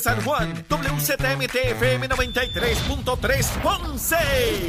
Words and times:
San 0.00 0.22
Juan, 0.22 0.64
WZMT-FM 0.68 2.08
93.3 2.08 3.46
Ponce, 3.60 4.16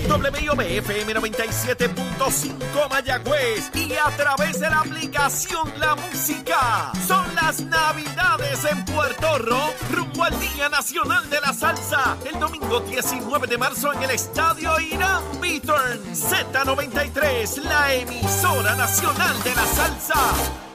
WIOB-FM 0.10 1.14
97.5 1.14 2.90
Mayagüez 2.90 3.70
y 3.76 3.94
a 3.94 4.10
través 4.18 4.60
de 4.60 4.68
la 4.68 4.80
aplicación 4.80 5.72
La 5.80 5.94
Música. 5.94 6.92
Son 7.08 7.24
las 7.36 7.62
Navidades 7.62 8.66
en 8.72 8.84
Puerto 8.86 9.38
Rico, 9.38 9.72
rumbo 9.92 10.24
al 10.24 10.34
Día 10.40 10.68
Nacional 10.68 11.30
de 11.30 11.42
la 11.42 11.54
Salsa, 11.54 12.18
el 12.26 12.40
domingo 12.40 12.80
19 12.80 13.46
de 13.46 13.58
marzo 13.60 13.94
en 13.94 14.02
el 14.02 14.10
Estadio 14.10 14.80
Irán 14.80 15.22
Beaturn 15.40 16.06
Z93, 16.12 17.66
la 17.66 17.94
emisora 17.94 18.76
nacional 18.76 19.44
de 19.44 19.54
la 19.54 19.66
salsa. 19.68 20.69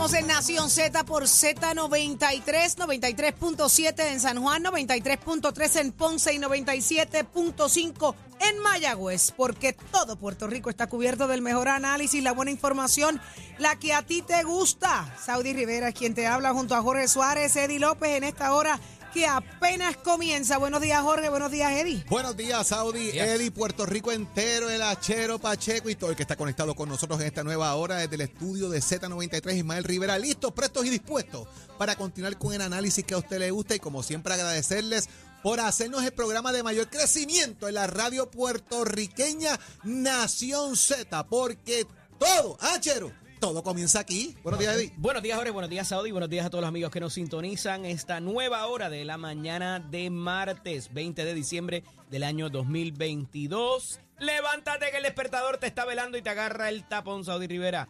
Continuamos 0.00 0.30
en 0.30 0.34
Nación 0.34 0.70
Z 0.70 1.04
por 1.04 1.24
Z93, 1.24 2.74
93.7 2.74 4.12
en 4.12 4.18
San 4.18 4.40
Juan, 4.40 4.64
93.3 4.64 5.78
en 5.78 5.92
Ponce 5.92 6.32
y 6.32 6.38
97.5 6.38 8.14
en 8.40 8.58
Mayagüez, 8.60 9.30
porque 9.32 9.74
todo 9.74 10.16
Puerto 10.16 10.46
Rico 10.46 10.70
está 10.70 10.86
cubierto 10.86 11.28
del 11.28 11.42
mejor 11.42 11.68
análisis, 11.68 12.22
la 12.22 12.32
buena 12.32 12.50
información, 12.50 13.20
la 13.58 13.78
que 13.78 13.92
a 13.92 14.00
ti 14.00 14.22
te 14.22 14.42
gusta. 14.42 15.14
Saudi 15.22 15.52
Rivera 15.52 15.90
es 15.90 15.94
quien 15.94 16.14
te 16.14 16.26
habla 16.26 16.54
junto 16.54 16.74
a 16.74 16.80
Jorge 16.80 17.06
Suárez, 17.06 17.54
Eddie 17.56 17.78
López 17.78 18.16
en 18.16 18.24
esta 18.24 18.54
hora 18.54 18.80
que 19.12 19.26
apenas 19.26 19.96
comienza. 19.96 20.58
Buenos 20.58 20.80
días, 20.80 21.02
Jorge. 21.02 21.28
Buenos 21.28 21.50
días, 21.50 21.72
Eddie. 21.72 22.04
Buenos 22.08 22.36
días, 22.36 22.66
Saudi, 22.66 23.10
Eddie, 23.10 23.50
Puerto 23.50 23.86
Rico 23.86 24.12
entero, 24.12 24.70
el 24.70 24.82
Achero, 24.82 25.38
Pacheco 25.38 25.90
y 25.90 25.94
todo 25.94 26.10
el 26.10 26.16
que 26.16 26.22
está 26.22 26.36
conectado 26.36 26.74
con 26.74 26.88
nosotros 26.88 27.20
en 27.20 27.26
esta 27.26 27.44
nueva 27.44 27.74
hora 27.74 27.96
desde 27.96 28.14
el 28.14 28.20
estudio 28.22 28.68
de 28.68 28.80
Z93, 28.80 29.56
Ismael 29.56 29.84
Rivera, 29.84 30.18
listos, 30.18 30.52
prestos 30.52 30.86
y 30.86 30.90
dispuestos 30.90 31.48
para 31.78 31.96
continuar 31.96 32.38
con 32.38 32.54
el 32.54 32.60
análisis 32.60 33.04
que 33.04 33.14
a 33.14 33.18
usted 33.18 33.38
le 33.38 33.50
gusta 33.50 33.74
y 33.74 33.80
como 33.80 34.02
siempre 34.02 34.34
agradecerles 34.34 35.08
por 35.42 35.60
hacernos 35.60 36.04
el 36.04 36.12
programa 36.12 36.52
de 36.52 36.62
mayor 36.62 36.88
crecimiento 36.88 37.68
en 37.68 37.74
la 37.74 37.86
radio 37.86 38.30
puertorriqueña 38.30 39.58
Nación 39.84 40.76
Z, 40.76 41.26
porque 41.28 41.86
todo, 42.18 42.58
Achero, 42.60 43.12
todo 43.40 43.62
comienza 43.62 44.00
aquí. 44.00 44.36
Buenos 44.42 44.60
días, 44.60 44.76
Eddie. 44.76 44.92
Buenos 44.98 45.22
días, 45.22 45.36
Jorge. 45.36 45.50
Buenos 45.50 45.70
días, 45.70 45.88
Saudi. 45.88 46.10
Buenos 46.10 46.28
días 46.28 46.44
a 46.44 46.50
todos 46.50 46.60
los 46.60 46.68
amigos 46.68 46.90
que 46.90 47.00
nos 47.00 47.14
sintonizan 47.14 47.86
esta 47.86 48.20
nueva 48.20 48.66
hora 48.66 48.90
de 48.90 49.04
la 49.06 49.16
mañana 49.16 49.80
de 49.80 50.10
martes 50.10 50.92
20 50.92 51.24
de 51.24 51.34
diciembre 51.34 51.82
del 52.10 52.22
año 52.22 52.50
2022. 52.50 53.98
Levántate 54.18 54.90
que 54.90 54.98
el 54.98 55.02
despertador 55.04 55.56
te 55.56 55.66
está 55.66 55.86
velando 55.86 56.18
y 56.18 56.22
te 56.22 56.28
agarra 56.28 56.68
el 56.68 56.86
tapón, 56.86 57.24
Saudi 57.24 57.46
Rivera. 57.46 57.88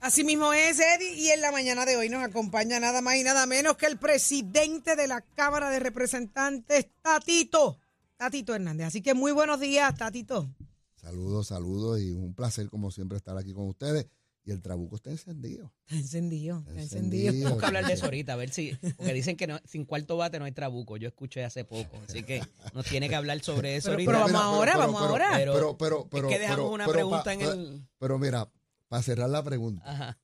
Así 0.00 0.22
mismo 0.22 0.52
es, 0.52 0.78
Eddie, 0.78 1.14
y 1.14 1.28
en 1.30 1.40
la 1.40 1.50
mañana 1.50 1.84
de 1.84 1.96
hoy 1.96 2.08
nos 2.08 2.22
acompaña 2.22 2.78
nada 2.78 3.00
más 3.00 3.16
y 3.16 3.24
nada 3.24 3.46
menos 3.46 3.76
que 3.76 3.86
el 3.86 3.98
presidente 3.98 4.94
de 4.94 5.08
la 5.08 5.22
Cámara 5.22 5.70
de 5.70 5.80
Representantes, 5.80 6.86
Tatito, 7.02 7.78
Tatito 8.16 8.54
Hernández. 8.54 8.86
Así 8.86 9.02
que 9.02 9.14
muy 9.14 9.32
buenos 9.32 9.58
días, 9.58 9.92
Tatito. 9.96 10.48
Saludos, 10.94 11.48
saludos 11.48 12.00
y 12.00 12.12
un 12.12 12.34
placer 12.34 12.68
como 12.68 12.92
siempre 12.92 13.18
estar 13.18 13.36
aquí 13.36 13.52
con 13.52 13.66
ustedes. 13.66 14.06
Y 14.46 14.50
el 14.50 14.60
trabuco 14.60 14.96
está 14.96 15.10
encendido. 15.10 15.72
Está 15.86 15.96
encendido, 15.96 16.58
está 16.58 16.72
encendido. 16.72 16.98
encendido. 17.28 17.32
Tenemos 17.32 17.58
que 17.60 17.66
hablar 17.66 17.86
de 17.86 17.92
eso 17.94 18.04
ahorita, 18.04 18.32
a 18.34 18.36
ver 18.36 18.50
si. 18.50 18.74
Porque 18.96 19.14
dicen 19.14 19.36
que 19.38 19.46
no- 19.46 19.58
sin 19.64 19.86
cuarto 19.86 20.18
bate 20.18 20.38
no 20.38 20.44
hay 20.44 20.52
trabuco. 20.52 20.98
Yo 20.98 21.08
escuché 21.08 21.44
hace 21.44 21.64
poco. 21.64 21.98
Así 22.06 22.22
que 22.24 22.42
nos 22.74 22.84
tiene 22.84 23.08
que 23.08 23.14
hablar 23.14 23.40
sobre 23.40 23.76
eso 23.76 23.86
Pero- 23.86 23.94
ahorita. 23.94 24.12
pero 24.12 24.24
vamos 24.24 24.40
ahora, 24.42 24.76
vamos 24.76 25.00
ahora. 25.00 25.30
Pero- 25.34 25.52
Pero, 25.54 25.78
pero, 25.78 26.08
pero, 26.10 26.28
es 26.28 26.34
que 26.34 26.40
dejamos 26.40 26.58
pero- 26.64 26.72
una 26.74 26.84
pero 26.84 26.92
pregunta 26.94 27.24
pa- 27.24 27.32
en 27.32 27.40
el. 27.40 27.88
Pero 27.98 28.18
mira, 28.18 28.50
para 28.88 29.02
cerrar 29.02 29.30
la 29.30 29.42
pregunta, 29.42 29.82
Ajá. 29.90 30.18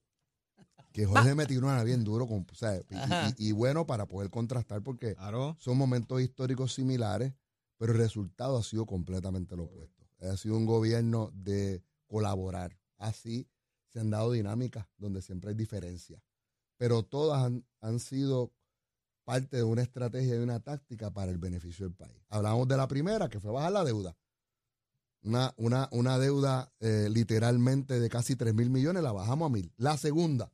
que 0.92 1.06
Jorge 1.06 1.34
me 1.34 1.46
tiró 1.46 1.66
una 1.68 1.82
bien 1.82 2.04
duro, 2.04 2.26
con, 2.26 2.46
o 2.50 2.54
sea, 2.54 2.76
y- 2.76 3.42
y, 3.44 3.48
y 3.48 3.52
bueno 3.52 3.86
para 3.86 4.06
poder 4.06 4.28
contrastar, 4.28 4.82
porque 4.82 5.14
Claro. 5.14 5.56
son 5.60 5.78
momentos 5.78 6.20
históricos 6.20 6.74
similares, 6.74 7.32
pero 7.78 7.92
el 7.92 7.98
resultado 7.98 8.58
ha 8.58 8.62
sido 8.62 8.84
completamente 8.84 9.56
lo 9.56 9.64
opuesto. 9.64 10.04
Ha 10.20 10.36
sido 10.36 10.56
un 10.58 10.66
gobierno 10.66 11.30
de 11.32 11.82
colaborar. 12.06 12.76
Así 12.98 13.48
se 13.90 14.00
han 14.00 14.10
dado 14.10 14.32
dinámicas 14.32 14.86
donde 14.96 15.20
siempre 15.20 15.50
hay 15.50 15.56
diferencias, 15.56 16.22
pero 16.76 17.02
todas 17.02 17.42
han, 17.44 17.66
han 17.80 17.98
sido 18.00 18.52
parte 19.24 19.58
de 19.58 19.62
una 19.64 19.82
estrategia 19.82 20.34
y 20.36 20.38
una 20.38 20.60
táctica 20.60 21.10
para 21.12 21.30
el 21.30 21.38
beneficio 21.38 21.86
del 21.86 21.94
país. 21.94 22.16
Hablamos 22.28 22.66
de 22.68 22.76
la 22.76 22.88
primera, 22.88 23.28
que 23.28 23.38
fue 23.40 23.50
bajar 23.52 23.72
la 23.72 23.84
deuda. 23.84 24.16
Una, 25.22 25.52
una, 25.58 25.88
una 25.92 26.18
deuda 26.18 26.72
eh, 26.80 27.08
literalmente 27.10 28.00
de 28.00 28.08
casi 28.08 28.36
3 28.36 28.54
mil 28.54 28.70
millones, 28.70 29.02
la 29.02 29.12
bajamos 29.12 29.46
a 29.46 29.52
mil. 29.52 29.72
La 29.76 29.96
segunda, 29.98 30.50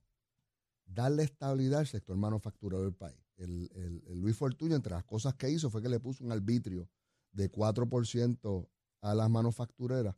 darle 0.86 1.22
estabilidad 1.22 1.80
al 1.80 1.86
sector 1.86 2.16
manufacturero 2.16 2.82
del 2.82 2.92
país. 2.94 3.18
El, 3.36 3.70
el- 3.74 4.02
el 4.08 4.20
Luis 4.20 4.36
Fortuño, 4.36 4.74
entre 4.74 4.92
las 4.92 5.04
cosas 5.04 5.34
que 5.34 5.50
hizo, 5.50 5.70
fue 5.70 5.82
que 5.82 5.88
le 5.88 6.00
puso 6.00 6.24
un 6.24 6.32
arbitrio 6.32 6.88
de 7.32 7.50
4% 7.50 8.68
a 9.02 9.14
las 9.14 9.30
manufactureras 9.30 10.16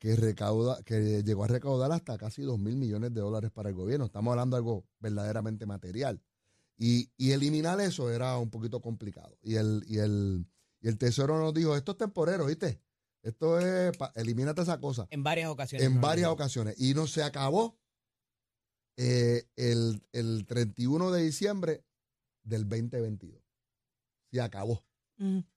que, 0.00 0.16
recauda, 0.16 0.82
que 0.82 1.22
llegó 1.22 1.44
a 1.44 1.48
recaudar 1.48 1.92
hasta 1.92 2.18
casi 2.18 2.42
2 2.42 2.58
mil 2.58 2.74
millones 2.74 3.14
de 3.14 3.20
dólares 3.20 3.50
para 3.52 3.68
el 3.68 3.74
gobierno. 3.76 4.06
Estamos 4.06 4.32
hablando 4.32 4.56
de 4.56 4.58
algo 4.58 4.84
verdaderamente 4.98 5.66
material. 5.66 6.20
Y, 6.76 7.10
y 7.18 7.32
eliminar 7.32 7.78
eso 7.80 8.10
era 8.10 8.36
un 8.38 8.48
poquito 8.50 8.80
complicado. 8.80 9.38
Y 9.42 9.56
el, 9.56 9.84
y 9.86 9.98
el, 9.98 10.46
y 10.80 10.88
el 10.88 10.96
Tesoro 10.98 11.38
nos 11.38 11.52
dijo, 11.54 11.76
esto 11.76 11.92
es 11.92 11.98
temporero, 11.98 12.46
¿viste? 12.46 12.80
Esto 13.22 13.60
es, 13.60 13.94
pa- 13.98 14.10
elimínate 14.16 14.62
esa 14.62 14.80
cosa 14.80 15.06
En 15.10 15.22
varias 15.22 15.50
ocasiones. 15.50 15.86
en 15.86 16.00
varias 16.00 16.30
ocasiones. 16.30 16.74
Y 16.80 16.94
no 16.94 17.06
se 17.06 17.22
acabó 17.22 17.78
eh, 18.96 19.44
el, 19.56 20.02
el 20.12 20.46
31 20.46 21.10
de 21.10 21.22
diciembre 21.22 21.84
del 22.42 22.66
2022. 22.68 23.38
Se 24.32 24.40
acabó. 24.40 24.82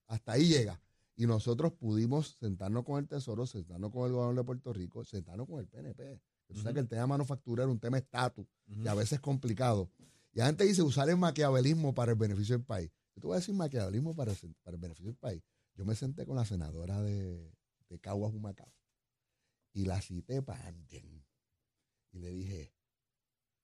Hasta 0.07 0.33
ahí 0.33 0.47
llega. 0.47 0.81
Y 1.15 1.27
nosotros 1.27 1.73
pudimos 1.73 2.37
sentarnos 2.39 2.83
con 2.83 2.99
el 2.99 3.07
Tesoro, 3.07 3.45
sentarnos 3.45 3.91
con 3.91 4.07
el 4.07 4.13
gobierno 4.13 4.41
de 4.41 4.45
Puerto 4.45 4.73
Rico, 4.73 5.03
sentarnos 5.03 5.47
con 5.47 5.59
el 5.59 5.67
PNP. 5.67 6.19
Tú 6.47 6.55
sabes 6.55 6.73
que 6.73 6.79
el 6.81 6.87
tema 6.87 7.07
manufacturero 7.07 7.69
es 7.69 7.73
un 7.73 7.79
tema 7.79 7.97
estatus 7.97 8.45
Ujú. 8.67 8.83
y 8.83 8.87
a 8.87 8.93
veces 8.93 9.13
es 9.13 9.19
complicado. 9.19 9.89
Y 10.33 10.39
la 10.39 10.47
gente 10.47 10.63
dice 10.63 10.81
usar 10.81 11.09
el 11.09 11.17
maquiavelismo 11.17 11.93
para 11.93 12.11
el 12.13 12.17
beneficio 12.17 12.55
del 12.57 12.65
país. 12.65 12.91
Yo 13.15 13.21
te 13.21 13.27
voy 13.27 13.35
a 13.35 13.39
decir 13.39 13.53
maquiavelismo 13.53 14.15
para 14.15 14.31
el, 14.31 14.55
para 14.63 14.75
el 14.75 14.81
beneficio 14.81 15.07
del 15.11 15.17
país. 15.17 15.43
Yo 15.75 15.85
me 15.85 15.95
senté 15.95 16.25
con 16.25 16.35
la 16.35 16.45
senadora 16.45 17.01
de, 17.01 17.51
de 17.89 17.99
Caguas 17.99 18.33
Humacao 18.33 18.71
y 19.73 19.85
la 19.85 20.01
cité 20.01 20.41
para 20.41 20.67
Amgen. 20.67 21.23
Y 22.11 22.19
le 22.19 22.29
dije, 22.29 22.73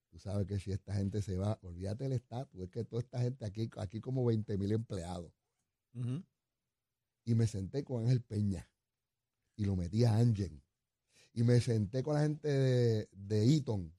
tú 0.09 0.17
sabes 0.19 0.47
que 0.47 0.59
si 0.59 0.71
esta 0.71 0.93
gente 0.93 1.21
se 1.21 1.35
va, 1.37 1.59
olvídate 1.61 2.05
del 2.05 2.13
estatus, 2.13 2.61
es 2.61 2.69
que 2.69 2.83
toda 2.83 3.01
esta 3.01 3.19
gente 3.19 3.45
aquí, 3.45 3.69
aquí 3.77 4.01
como 4.01 4.25
20 4.25 4.57
mil 4.57 4.71
empleados. 4.71 5.31
Y 7.29 7.35
me 7.35 7.45
senté 7.45 7.83
con 7.83 8.01
Ángel 8.01 8.21
Peña 8.23 8.67
y 9.55 9.65
lo 9.65 9.75
metí 9.75 10.03
a 10.03 10.15
Amgen. 10.17 10.63
Y 11.31 11.43
me 11.43 11.61
senté 11.61 12.01
con 12.01 12.15
la 12.15 12.21
gente 12.21 12.47
de, 12.47 13.07
de 13.11 13.53
Eaton, 13.53 13.93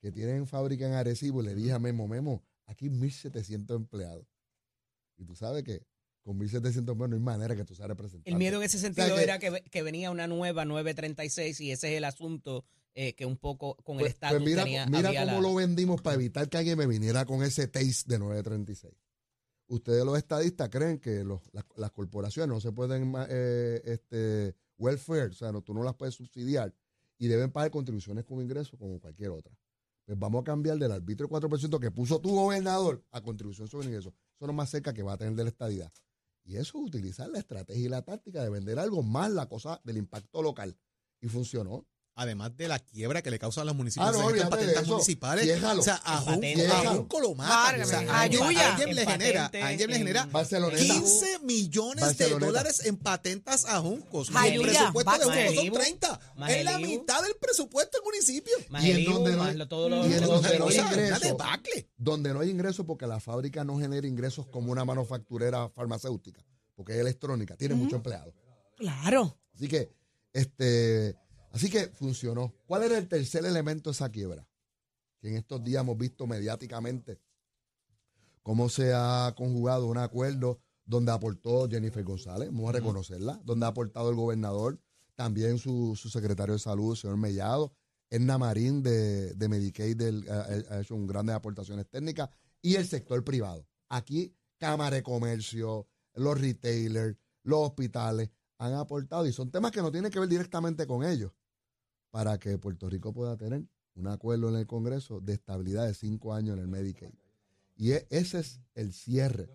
que 0.00 0.10
tienen 0.10 0.46
fábrica 0.46 0.86
en 0.86 0.94
Arecibo, 0.94 1.42
y 1.42 1.46
le 1.46 1.54
dije 1.54 1.72
a 1.72 1.78
Memo, 1.78 2.08
Memo, 2.08 2.42
aquí 2.64 2.88
1.700 2.88 3.76
empleados. 3.76 4.26
Y 5.18 5.26
tú 5.26 5.34
sabes 5.34 5.64
que 5.64 5.84
con 6.22 6.38
1.700 6.38 6.78
empleados 6.78 7.10
no 7.10 7.14
hay 7.16 7.20
manera 7.20 7.54
que 7.54 7.66
tú 7.66 7.74
seas 7.74 7.88
representante. 7.88 8.30
El 8.30 8.38
miedo 8.38 8.56
en 8.56 8.62
ese 8.62 8.78
sentido 8.78 9.14
que- 9.16 9.22
era 9.22 9.38
que, 9.38 9.62
que 9.70 9.82
venía 9.82 10.10
una 10.10 10.26
nueva 10.26 10.64
936 10.64 11.60
y 11.60 11.72
ese 11.72 11.92
es 11.92 11.98
el 11.98 12.04
asunto 12.04 12.64
eh, 12.94 13.14
que 13.14 13.26
un 13.26 13.36
poco 13.36 13.76
con 13.84 13.96
el 13.96 14.00
Pues, 14.04 14.14
estatus 14.14 14.38
pues 14.38 14.48
mira, 14.50 14.62
tenía. 14.64 14.86
mira 14.86 15.10
cómo 15.10 15.26
la- 15.26 15.40
lo 15.40 15.54
vendimos 15.56 16.00
para 16.00 16.14
evitar 16.14 16.48
que 16.48 16.56
alguien 16.56 16.78
me 16.78 16.86
viniera 16.86 17.26
con 17.26 17.42
ese 17.42 17.68
taste 17.68 18.10
de 18.10 18.18
936. 18.18 18.94
Ustedes 19.70 20.04
los 20.04 20.18
estadistas 20.18 20.68
creen 20.68 20.98
que 20.98 21.22
los- 21.22 21.42
las, 21.76 21.92
corporaciones 21.92 22.52
no 22.52 22.60
se 22.60 22.72
pueden, 22.72 23.14
eh, 23.28 23.80
este, 23.84 24.56
welfare, 24.76 25.26
o 25.30 25.32
sea, 25.32 25.52
no, 25.52 25.62
tú 25.62 25.72
no 25.72 25.84
las 25.84 25.94
puedes 25.94 26.14
subsidiar 26.16 26.74
y 27.18 27.28
deben 27.28 27.52
pagar 27.52 27.70
contribuciones 27.70 28.24
como 28.24 28.42
ingreso 28.42 28.76
como 28.76 28.98
cualquier 28.98 29.30
otra. 29.30 29.56
Pues 30.04 30.18
vamos 30.18 30.40
a 30.40 30.44
cambiar 30.44 30.76
del 30.76 30.90
arbitrio 30.90 31.28
4% 31.28 31.78
que 31.78 31.92
puso 31.92 32.20
tu 32.20 32.30
gobernador 32.30 33.04
a 33.12 33.20
contribución 33.20 33.68
sobre 33.68 33.86
ingreso. 33.86 34.08
Eso 34.08 34.44
es 34.44 34.46
lo 34.48 34.52
más 34.52 34.70
cerca 34.70 34.92
que 34.92 35.04
va 35.04 35.12
a 35.12 35.16
tener 35.18 35.34
de 35.34 35.44
la 35.44 35.50
estadidad. 35.50 35.92
Y 36.42 36.56
eso 36.56 36.78
es 36.78 36.86
utilizar 36.86 37.28
la 37.28 37.38
estrategia 37.38 37.86
y 37.86 37.88
la 37.88 38.02
táctica 38.02 38.42
de 38.42 38.50
vender 38.50 38.78
algo 38.80 39.04
más 39.04 39.30
la 39.30 39.48
cosa 39.48 39.80
del 39.84 39.98
impacto 39.98 40.42
local. 40.42 40.76
Y 41.20 41.28
funcionó. 41.28 41.86
Además 42.22 42.54
de 42.54 42.68
la 42.68 42.78
quiebra 42.78 43.22
que 43.22 43.30
le 43.30 43.38
causan 43.38 43.62
a 43.62 43.64
los 43.64 43.74
municipios 43.74 44.06
Ah, 44.06 44.12
no, 44.12 44.28
en 44.30 44.46
patentes 44.50 44.82
eso. 44.82 44.92
municipales. 44.92 45.46
Déjalo. 45.46 45.80
O 45.80 45.82
sea, 45.82 46.02
a 46.04 46.18
Junco 46.18 47.18
lo 47.18 47.34
matan. 47.34 47.80
O 47.80 47.86
sea, 47.86 48.00
a 48.00 48.18
a 48.18 48.20
alguien 48.22 48.46
le 48.94 49.02
En 49.02 49.08
genera, 49.08 49.44
patentes, 49.44 49.62
a 49.62 49.68
alguien 49.68 49.90
le 49.90 49.96
genera 49.96 50.22
en- 50.24 50.32
Barceloneta. 50.32 50.82
15 50.82 51.38
millones 51.44 52.18
de 52.18 52.28
dólares 52.38 52.84
en 52.84 52.98
patentas 52.98 53.64
a 53.64 53.80
Juncos. 53.80 54.28
El 54.44 54.60
presupuesto 54.60 55.12
de 55.12 55.24
Juncos 55.24 55.34
son 55.34 55.54
Malibu, 55.56 55.74
30. 55.76 56.20
más 56.36 56.50
Es 56.50 56.64
la 56.64 56.78
mitad 56.78 57.22
del 57.22 57.34
presupuesto 57.40 57.96
del 57.96 58.04
municipio. 58.04 58.52
Más 58.68 58.84
Y 58.84 58.90
en 58.90 59.04
donde 59.06 59.32
no 59.36 59.42
hay- 59.44 59.56
donde 59.56 59.88
no 59.96 60.04
ingreso. 60.06 61.36
donde 61.96 62.34
no 62.34 62.40
hay 62.40 62.50
ingresos 62.50 62.84
porque 62.86 63.06
la 63.06 63.18
fábrica 63.20 63.64
no 63.64 63.78
genera 63.78 64.06
ingresos 64.06 64.46
como 64.46 64.72
una 64.72 64.84
manufacturera 64.84 65.68
farmacéutica, 65.70 66.44
porque 66.76 66.92
es 66.92 66.98
electrónica, 66.98 67.56
tiene 67.56 67.74
muchos 67.74 67.94
empleados. 67.94 68.34
Claro. 68.76 69.36
Así 69.54 69.68
que, 69.68 69.90
este, 70.32 71.16
Así 71.52 71.68
que 71.70 71.88
funcionó. 71.88 72.54
¿Cuál 72.66 72.84
era 72.84 72.98
el 72.98 73.08
tercer 73.08 73.44
elemento 73.44 73.90
de 73.90 73.94
esa 73.94 74.10
quiebra? 74.10 74.46
Que 75.20 75.28
en 75.28 75.36
estos 75.36 75.62
días 75.62 75.82
hemos 75.82 75.98
visto 75.98 76.26
mediáticamente 76.26 77.20
cómo 78.42 78.68
se 78.68 78.92
ha 78.94 79.34
conjugado 79.36 79.86
un 79.86 79.98
acuerdo 79.98 80.60
donde 80.84 81.12
aportó 81.12 81.68
Jennifer 81.68 82.02
González, 82.02 82.48
vamos 82.50 82.70
a 82.70 82.72
reconocerla, 82.72 83.40
donde 83.44 83.66
ha 83.66 83.68
aportado 83.68 84.10
el 84.10 84.16
gobernador, 84.16 84.80
también 85.14 85.58
su, 85.58 85.94
secretario 85.94 86.54
de 86.54 86.58
salud, 86.58 86.92
el 86.92 86.96
señor 86.96 87.16
Mellado, 87.16 87.72
Edna 88.08 88.38
Marín 88.38 88.82
de, 88.82 89.36
Medicaid 89.48 90.00
ha, 90.28 90.80
hecho 90.80 90.96
un 90.96 91.06
grandes 91.06 91.36
aportaciones 91.36 91.86
técnicas 91.88 92.30
y 92.60 92.74
el 92.74 92.88
sector 92.88 93.22
privado. 93.22 93.64
Aquí, 93.88 94.34
Cámara 94.58 94.96
de 94.96 95.02
Comercio, 95.02 95.86
los 96.14 96.40
retailers, 96.40 97.16
los 97.44 97.68
hospitales 97.68 98.30
han 98.58 98.74
aportado 98.74 99.26
y 99.26 99.32
son 99.32 99.50
temas 99.50 99.70
que 99.70 99.82
no 99.82 99.92
tienen 99.92 100.10
que 100.10 100.18
ver 100.18 100.28
directamente 100.28 100.86
con 100.86 101.04
ellos 101.04 101.30
para 102.10 102.38
que 102.38 102.58
Puerto 102.58 102.88
Rico 102.88 103.12
pueda 103.12 103.36
tener 103.36 103.64
un 103.94 104.08
acuerdo 104.08 104.48
en 104.48 104.56
el 104.56 104.66
Congreso 104.66 105.20
de 105.20 105.34
estabilidad 105.34 105.86
de 105.86 105.94
cinco 105.94 106.34
años 106.34 106.56
en 106.56 106.62
el 106.62 106.68
Medicaid. 106.68 107.12
Y 107.76 107.92
e, 107.92 108.06
ese 108.10 108.40
es 108.40 108.60
el 108.74 108.92
cierre. 108.92 109.48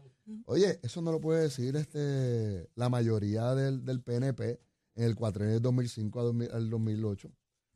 Oye, 0.46 0.80
eso 0.82 1.02
no 1.02 1.12
lo 1.12 1.22
puede 1.22 1.44
decir 1.44 1.76
este, 1.76 2.70
la 2.76 2.90
mayoría 2.90 3.54
del, 3.54 3.86
del 3.86 4.02
PNP 4.02 4.60
en 4.96 5.04
el 5.04 5.16
cuatrenio 5.16 5.54
del 5.54 5.62
2005 5.62 6.20
al 6.52 6.70
2008, 6.70 7.32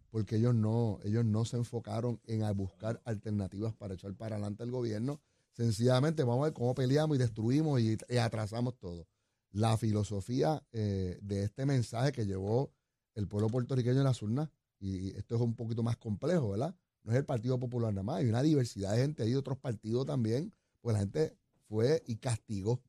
porque 0.10 0.38
ellos 0.38 0.56
no, 0.56 1.00
ellos 1.04 1.26
no 1.26 1.46
se 1.46 1.58
enfocaron 1.58 2.20
en 2.26 2.42
buscar 2.58 3.02
alternativas 3.06 3.76
para 3.76 3.94
echar 3.94 4.16
para 4.16 4.36
adelante 4.36 4.64
el 4.64 4.72
gobierno. 4.72 5.22
Sencillamente 5.54 6.24
vamos 6.24 6.42
a 6.42 6.46
ver 6.46 6.54
cómo 6.54 6.74
peleamos 6.74 7.18
y 7.18 7.20
destruimos 7.20 7.80
y, 7.82 7.98
atrasamos 8.18 8.80
todo. 8.80 9.08
La 9.52 9.78
filosofía 9.78 10.64
eh, 10.72 11.20
de 11.22 11.44
este 11.44 11.66
mensaje 11.66 12.12
que 12.12 12.26
llevó 12.26 12.72
el 13.14 13.28
pueblo 13.28 13.50
puertorriqueño 13.50 13.98
en 13.98 14.06
las 14.06 14.22
urnas 14.22 14.50
y 14.80 15.10
esto 15.18 15.36
es 15.36 15.42
un 15.42 15.56
poquito 15.56 15.84
más 15.84 15.98
complejo, 15.98 16.52
¿verdad? 16.52 16.76
No 17.04 17.12
es 17.12 17.18
el 17.18 17.26
Partido 17.26 17.60
Popular 17.60 17.94
nada 17.94 18.04
más, 18.04 18.18
hay 18.18 18.28
una 18.28 18.42
diversidad 18.42 18.94
de 18.94 19.02
gente, 19.02 19.24
hay 19.24 19.36
otros 19.36 19.58
partidos 19.58 20.06
también, 20.06 20.54
pues 20.82 20.94
la 20.94 21.00
gente 21.00 21.38
fue 21.68 22.04
y 22.08 22.18
castigó 22.18 22.82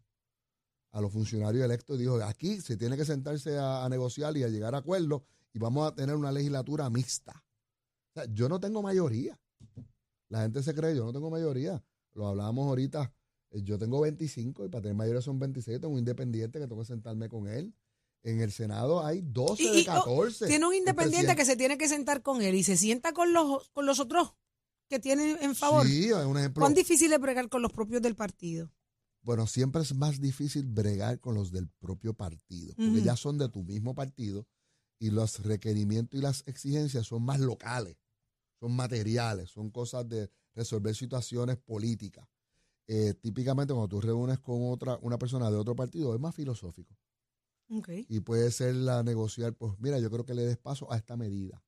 a 0.92 1.00
los 1.00 1.12
funcionarios 1.12 1.64
electos 1.64 1.96
y 1.96 2.00
dijo, 2.00 2.16
aquí 2.22 2.60
se 2.60 2.76
tiene 2.76 2.96
que 2.96 3.04
sentarse 3.04 3.56
a, 3.58 3.88
negociar 3.88 4.36
y 4.36 4.42
a 4.42 4.48
llegar 4.48 4.74
a 4.74 4.78
acuerdos 4.78 5.22
y 5.52 5.58
vamos 5.58 5.90
a 5.90 5.94
tener 5.94 6.16
una 6.16 6.32
legislatura 6.32 6.90
mixta. 6.90 7.44
O 8.10 8.12
sea, 8.14 8.24
yo 8.32 8.48
no 8.48 8.58
tengo 8.58 8.82
mayoría. 8.82 9.38
La 10.28 10.42
gente 10.42 10.62
se 10.62 10.74
cree, 10.74 10.96
yo 10.96 11.04
no 11.04 11.12
tengo 11.12 11.30
mayoría. 11.30 11.82
Lo 12.14 12.26
hablábamos 12.26 12.66
ahorita, 12.66 13.12
eh, 13.50 13.62
yo 13.62 13.78
tengo 13.78 14.00
25 14.00 14.66
y 14.66 14.68
para 14.68 14.82
tener 14.82 14.96
mayoría 14.96 15.20
son 15.20 15.38
26, 15.38 15.80
tengo 15.80 15.92
un 15.92 16.00
independiente 16.00 16.58
que 16.58 16.66
tengo 16.66 16.80
que 16.80 16.86
sentarme 16.86 17.28
con 17.28 17.46
él. 17.46 17.72
En 18.22 18.40
el 18.40 18.52
Senado 18.52 19.04
hay 19.04 19.22
12 19.22 19.70
de 19.70 19.84
14. 19.84 20.46
tiene 20.46 20.66
un 20.66 20.74
independiente 20.74 21.34
que 21.34 21.44
se 21.44 21.56
tiene 21.56 21.78
que 21.78 21.88
sentar 21.88 22.22
con 22.22 22.42
él 22.42 22.54
y 22.54 22.62
se 22.62 22.76
sienta 22.76 23.12
con 23.12 23.32
los, 23.32 23.70
con 23.70 23.86
los 23.86 23.98
otros 23.98 24.34
que 24.88 24.98
tienen 24.98 25.38
en 25.40 25.54
favor. 25.54 25.86
Sí, 25.86 26.06
es 26.06 26.14
un 26.14 26.36
ejemplo. 26.36 26.60
¿Cuán 26.60 26.74
difícil 26.74 27.12
es 27.12 27.20
bregar 27.20 27.48
con 27.48 27.62
los 27.62 27.72
propios 27.72 28.02
del 28.02 28.16
partido? 28.16 28.70
Bueno, 29.22 29.46
siempre 29.46 29.82
es 29.82 29.94
más 29.94 30.20
difícil 30.20 30.66
bregar 30.66 31.20
con 31.20 31.34
los 31.34 31.52
del 31.52 31.68
propio 31.68 32.14
partido, 32.14 32.74
porque 32.74 33.02
ya 33.02 33.16
son 33.16 33.38
de 33.38 33.48
tu 33.48 33.62
mismo 33.62 33.94
partido 33.94 34.46
y 34.98 35.10
los 35.10 35.40
requerimientos 35.44 36.18
y 36.18 36.22
las 36.22 36.42
exigencias 36.46 37.06
son 37.06 37.24
más 37.24 37.38
locales, 37.38 37.96
son 38.58 38.74
materiales, 38.74 39.50
son 39.50 39.70
cosas 39.70 40.08
de 40.08 40.30
resolver 40.54 40.94
situaciones 40.94 41.58
políticas. 41.58 42.26
Eh, 42.86 43.14
típicamente 43.14 43.72
cuando 43.72 43.88
tú 43.88 44.00
reúnes 44.00 44.40
con 44.40 44.70
otra 44.70 44.98
una 45.02 45.18
persona 45.18 45.50
de 45.50 45.56
otro 45.56 45.76
partido 45.76 46.14
es 46.14 46.20
más 46.20 46.34
filosófico. 46.34 46.96
Y 48.08 48.20
puede 48.20 48.50
ser 48.50 48.74
la 48.74 49.02
negociar, 49.02 49.54
pues 49.54 49.74
mira, 49.78 49.98
yo 49.98 50.10
creo 50.10 50.24
que 50.24 50.34
le 50.34 50.42
des 50.42 50.58
paso 50.58 50.92
a 50.92 50.96
esta 50.96 51.16
medida. 51.16 51.62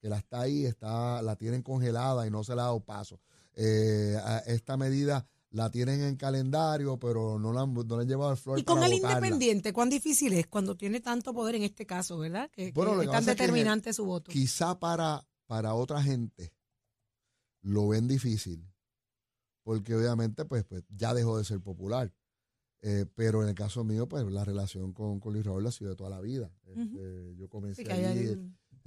Que 0.00 0.08
la 0.08 0.18
está 0.18 0.42
ahí, 0.42 0.64
está, 0.64 1.20
la 1.22 1.36
tienen 1.36 1.62
congelada 1.62 2.26
y 2.26 2.30
no 2.30 2.42
se 2.44 2.54
le 2.54 2.60
ha 2.60 2.64
dado 2.64 2.80
paso. 2.80 3.20
Eh, 3.54 4.16
a 4.22 4.38
esta 4.40 4.76
medida 4.76 5.26
la 5.50 5.70
tienen 5.70 6.02
en 6.02 6.16
calendario, 6.16 6.98
pero 6.98 7.38
no 7.38 7.52
la, 7.52 7.62
han, 7.62 7.72
no 7.72 7.98
han 7.98 8.08
llevado 8.08 8.30
al 8.30 8.36
flor. 8.36 8.58
Y 8.58 8.64
con 8.64 8.82
el 8.82 8.94
independiente, 8.94 9.72
¿cuán 9.72 9.88
difícil 9.88 10.32
es 10.34 10.46
cuando 10.46 10.76
tiene 10.76 11.00
tanto 11.00 11.32
poder 11.32 11.54
en 11.54 11.62
este 11.62 11.86
caso, 11.86 12.18
verdad? 12.18 12.50
Que, 12.50 12.68
es 12.68 13.10
tan 13.10 13.24
determinante 13.24 13.92
su 13.92 14.04
voto. 14.04 14.30
Quizá 14.30 14.78
para, 14.78 15.26
para 15.46 15.74
otra 15.74 16.02
gente 16.02 16.52
lo 17.62 17.88
ven 17.88 18.06
difícil, 18.06 18.64
porque 19.62 19.94
obviamente 19.94 20.44
pues, 20.44 20.64
pues 20.64 20.84
ya 20.88 21.14
dejó 21.14 21.38
de 21.38 21.44
ser 21.44 21.60
popular. 21.60 22.12
Eh, 22.82 23.06
pero 23.14 23.42
en 23.42 23.48
el 23.48 23.54
caso 23.54 23.84
mío, 23.84 24.08
pues 24.08 24.24
la 24.26 24.44
relación 24.44 24.92
con, 24.92 25.18
con 25.18 25.32
Luis 25.32 25.44
Raúl 25.44 25.66
ha 25.66 25.72
sido 25.72 25.90
de 25.90 25.96
toda 25.96 26.10
la 26.10 26.20
vida. 26.20 26.52
Este, 26.66 27.34
yo 27.36 27.48
comencé 27.48 27.90
allí 27.90 28.36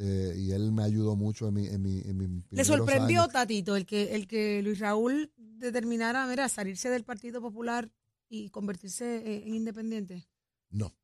eh, 0.01 0.33
y 0.37 0.51
él 0.51 0.71
me 0.71 0.83
ayudó 0.83 1.17
mucho 1.17 1.49
en 1.49 1.53
mi, 1.55 1.67
en 1.67 1.81
mi, 1.81 1.99
en 1.99 2.45
¿Le 2.51 2.63
sorprendió, 2.63 3.27
Tatito, 3.27 3.75
el 3.75 3.85
que, 3.85 4.15
el 4.15 4.27
que 4.27 4.61
Luis 4.63 4.79
Raúl 4.79 5.33
determinara 5.35 6.25
mira, 6.25 6.47
salirse 6.47 6.89
del 6.89 7.03
Partido 7.03 7.41
Popular 7.41 7.91
y 8.29 8.49
convertirse 8.49 9.17
eh, 9.17 9.43
en 9.45 9.55
independiente? 9.55 10.29
No. 10.69 10.95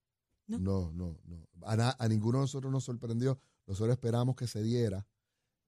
No, 0.47 0.91
no, 0.93 1.19
no. 1.25 1.49
A, 1.63 2.07
ninguno 2.07 2.37
de 2.37 2.43
nosotros 2.43 2.71
nos 2.71 2.85
sorprendió. 2.85 3.39
Nosotros 3.67 3.95
esperamos 3.95 4.35
que 4.35 4.47
se 4.47 4.61
diera. 4.63 5.05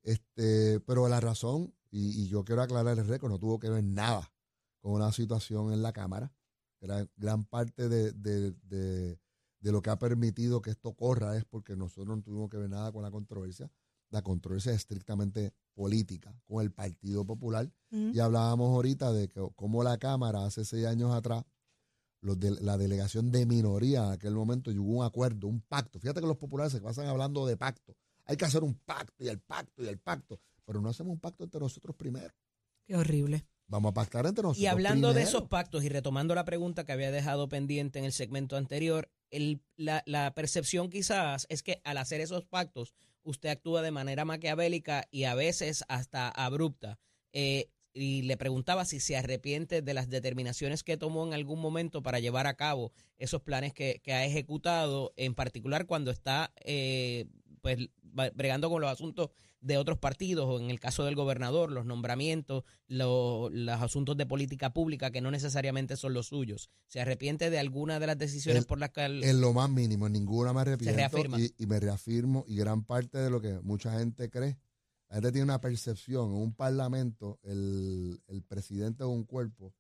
Este, 0.03 0.79
pero 0.81 1.09
la 1.09 1.19
razón, 1.19 1.73
y, 1.91 2.27
yo 2.27 2.45
quiero 2.45 2.61
aclarar 2.61 2.97
el 2.97 3.07
récord, 3.07 3.31
no 3.31 3.39
tuvo 3.39 3.59
que 3.59 3.69
ver 3.69 3.83
nada 3.83 4.31
con 4.79 4.93
una 4.93 5.11
situación 5.11 5.73
en 5.73 5.81
la 5.81 5.91
Cámara. 5.91 6.31
Era 6.87 7.07
gran 7.17 7.43
parte 7.43 7.89
de, 7.89 8.11
de, 8.13 8.51
de, 8.63 9.19
de 9.59 9.71
lo 9.71 9.81
que 9.81 9.89
ha 9.89 9.99
permitido 9.99 10.61
que 10.61 10.69
esto 10.69 10.93
corra 10.93 11.35
es 11.35 11.45
porque 11.45 11.75
nosotros 11.75 12.07
no 12.07 12.23
tuvimos 12.23 12.49
que 12.49 12.57
ver 12.57 12.69
nada 12.69 12.91
con 12.91 13.03
la 13.03 13.11
controversia. 13.11 13.69
La 14.09 14.21
controversia 14.21 14.71
es 14.71 14.77
estrictamente 14.77 15.53
política 15.73 16.33
con 16.45 16.63
el 16.63 16.71
Partido 16.71 17.25
Popular. 17.25 17.69
Y 17.91 18.19
hablábamos 18.19 18.69
ahorita 18.73 19.11
de 19.11 19.27
que, 19.27 19.41
cómo 19.55 19.83
la 19.83 19.97
Cámara 19.97 20.45
hace 20.45 20.63
seis 20.63 20.85
años 20.85 21.13
atrás, 21.13 21.43
los 22.21 22.39
de, 22.39 22.51
la 22.61 22.77
delegación 22.77 23.31
de 23.31 23.45
minoría 23.45 24.05
en 24.05 24.11
aquel 24.11 24.33
momento 24.33 24.71
llegó 24.71 24.85
un 24.85 25.05
acuerdo, 25.05 25.47
un 25.47 25.61
pacto. 25.61 25.99
Fíjate 25.99 26.21
que 26.21 26.27
los 26.27 26.37
populares 26.37 26.71
se 26.71 26.81
pasan 26.81 27.07
hablando 27.07 27.45
de 27.45 27.57
pacto. 27.57 27.95
Hay 28.25 28.37
que 28.37 28.45
hacer 28.45 28.63
un 28.63 28.75
pacto 28.75 29.23
y 29.23 29.27
el 29.27 29.39
pacto 29.39 29.83
y 29.83 29.87
el 29.87 29.99
pacto. 29.99 30.39
Pero 30.65 30.81
no 30.81 30.89
hacemos 30.89 31.13
un 31.13 31.19
pacto 31.19 31.43
entre 31.43 31.59
nosotros 31.59 31.95
primero. 31.95 32.33
Qué 32.85 32.95
horrible. 32.95 33.45
Vamos 33.67 33.91
a 33.91 33.93
pactar 33.93 34.25
entre 34.25 34.43
nosotros. 34.43 34.63
Y 34.63 34.67
hablando 34.67 35.13
de 35.13 35.23
esos 35.23 35.43
pactos 35.43 35.83
y 35.83 35.89
retomando 35.89 36.33
la 36.35 36.45
pregunta 36.45 36.85
que 36.85 36.93
había 36.93 37.11
dejado 37.11 37.49
pendiente 37.49 37.99
en 37.99 38.05
el 38.05 38.13
segmento 38.13 38.55
anterior, 38.55 39.09
el, 39.29 39.61
la, 39.75 40.03
la, 40.05 40.33
percepción 40.33 40.89
quizás 40.89 41.45
es 41.49 41.63
que 41.63 41.81
al 41.83 41.97
hacer 41.97 42.21
esos 42.21 42.45
pactos 42.45 42.93
usted 43.23 43.49
actúa 43.49 43.81
de 43.81 43.91
manera 43.91 44.23
maquiavélica 44.23 45.07
y 45.11 45.25
a 45.25 45.35
veces 45.35 45.83
hasta 45.89 46.29
abrupta. 46.29 46.97
Eh, 47.33 47.69
y 47.93 48.21
le 48.21 48.37
preguntaba 48.37 48.85
si 48.85 48.99
se 48.99 49.18
arrepiente 49.18 49.81
de 49.81 49.94
las 49.94 50.09
determinaciones 50.09 50.83
que 50.83 50.97
tomó 50.97 51.25
en 51.25 51.33
algún 51.33 51.59
momento 51.59 52.03
para 52.03 52.19
llevar 52.19 52.45
a 52.47 52.53
cabo 52.53 52.92
esos 53.18 53.42
planes 53.42 53.73
que, 53.73 54.01
que 54.03 54.13
ha 54.13 54.23
ejecutado, 54.23 55.13
en 55.18 55.33
particular 55.33 55.87
cuando 55.87 56.11
está 56.11 56.53
eh, 56.63 57.25
pues 57.61 57.89
bregando 58.33 58.69
con 58.69 58.81
los 58.81 58.92
asuntos 58.92 59.31
de 59.59 59.78
otros 59.78 59.97
partidos, 59.97 60.45
o 60.47 60.59
en 60.59 60.69
el 60.69 60.80
caso 60.80 61.04
del 61.06 61.16
gobernador, 61.16 61.71
los 61.71 61.85
nombramientos, 61.85 62.64
los 62.87 63.52
asuntos 63.69 64.18
de 64.18 64.26
política 64.26 64.73
pública 64.73 65.11
que 65.11 65.21
no 65.21 65.31
necesariamente 65.31 65.97
son 65.97 66.14
los 66.14 66.28
suyos. 66.28 66.69
¿Se 66.87 67.02
arrepiente 67.02 67.49
de 67.49 67.59
alguna 67.59 67.99
de 67.99 68.07
las 68.07 68.18
decisiones 68.18 68.66
por 68.66 68.80
las 68.80 68.92
que... 68.92 69.06
En 69.06 69.42
lo 69.42 69.54
más 69.54 69.69
mínimo, 69.69 70.07
en 70.07 70.14
ninguna 70.14 70.54
me 70.54 70.61
arrepiento. 70.61 71.37
Y, 71.37 71.54
y, 71.57 71.66
me 71.66 71.80
reafirmo, 71.80 72.45
y 72.47 72.56
gran 72.56 72.83
parte 72.83 73.18
de 73.18 73.30
lo 73.30 73.42
que 73.42 73.59
mucha 73.61 73.97
gente 73.97 74.30
cree, 74.30 74.57
la 75.09 75.16
gente 75.16 75.31
tiene 75.31 75.45
una 75.45 75.61
percepción, 75.61 76.31
en 76.31 76.37
un 76.37 76.54
parlamento, 76.54 77.40
el, 77.44 78.21
el 78.28 78.44
presidente 78.44 79.04
de 79.04 79.09
un 79.09 79.23
cuerpo 79.23 79.73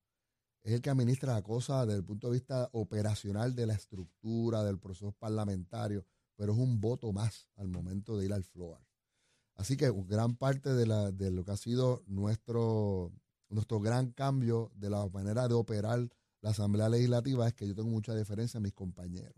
es 0.67 0.73
el 0.73 0.81
que 0.81 0.89
administra 0.89 1.33
la 1.33 1.41
cosa 1.41 1.85
desde 1.85 1.99
el 1.99 2.03
punto 2.03 2.27
de 2.27 2.33
vista 2.33 2.69
operacional 2.73 3.55
de 3.55 3.67
la 3.67 3.73
estructura, 3.73 4.63
del 4.63 4.79
proceso 4.79 5.13
parlamentario, 5.13 6.05
pero 6.35 6.51
es 6.51 6.59
un 6.59 6.81
voto 6.81 7.13
más 7.13 7.47
al 7.55 7.69
momento 7.69 8.17
de 8.17 8.25
ir 8.25 8.33
al 8.33 8.43
floor. 8.43 8.86
Así 9.57 9.75
que 9.75 9.91
gran 10.07 10.35
parte 10.35 10.73
de, 10.73 10.85
la, 10.85 11.11
de 11.11 11.31
lo 11.31 11.43
que 11.43 11.51
ha 11.51 11.57
sido 11.57 12.03
nuestro, 12.05 13.11
nuestro 13.49 13.79
gran 13.79 14.11
cambio 14.11 14.71
de 14.75 14.89
la 14.89 15.07
manera 15.09 15.47
de 15.47 15.55
operar 15.55 16.07
la 16.41 16.51
Asamblea 16.51 16.89
Legislativa 16.89 17.47
es 17.47 17.53
que 17.53 17.67
yo 17.67 17.73
tengo 17.73 17.89
mucha 17.89 18.15
diferencia 18.15 18.59
a 18.59 18.61
mis 18.61 18.73
compañeros. 18.73 19.35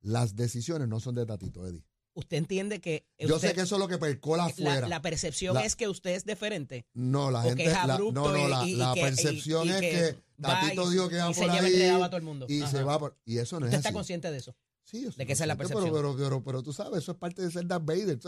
Las 0.00 0.34
decisiones 0.34 0.88
no 0.88 0.98
son 0.98 1.14
de 1.14 1.24
Tatito, 1.24 1.66
Eddie. 1.66 1.84
¿Usted 2.14 2.36
entiende 2.36 2.80
que... 2.80 3.06
yo 3.18 3.38
sé 3.38 3.54
que 3.54 3.62
eso 3.62 3.76
es 3.76 3.80
lo 3.80 3.88
que 3.88 3.98
percola 3.98 4.46
afuera. 4.46 4.86
La, 4.88 5.00
percepción 5.00 5.56
es 5.56 5.76
que 5.76 5.88
usted 5.88 6.10
es 6.10 6.26
diferente. 6.26 6.84
No, 6.92 7.30
la 7.30 7.42
gente... 7.42 7.64
la, 7.66 7.86
no, 7.98 8.12
no, 8.12 8.48
la, 8.48 8.94
percepción 8.94 9.70
es 9.70 9.80
que, 9.80 10.18
Tatito 10.40 10.90
dijo 10.90 11.08
que 11.08 11.16
va 11.16 11.30
por 11.30 11.50
ahí 11.50 11.82
a 11.82 12.06
todo 12.08 12.16
el 12.16 12.22
mundo. 12.22 12.46
y 12.48 12.60
se 12.66 12.82
va 12.82 12.98
por... 12.98 13.16
Y 13.24 13.38
eso 13.38 13.60
no 13.60 13.66
¿Usted 13.66 13.78
es 13.78 13.84
está 13.84 13.92
consciente 13.94 14.30
de 14.30 14.38
eso? 14.38 14.54
Sí, 14.84 15.08
de 15.16 15.26
que 15.26 15.32
esa 15.32 15.44
es 15.44 15.48
la 15.48 15.56
percepción. 15.56 15.92
Pero, 15.92 16.16
pero, 16.16 16.42
pero, 16.42 16.62
tú 16.62 16.72
sabes, 16.72 17.02
eso 17.02 17.12
es 17.12 17.18
parte 17.18 17.40
de 17.42 17.50
ser 17.50 17.66
Darth 17.66 17.84
Vader. 17.84 18.18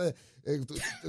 Eh, 0.44 0.64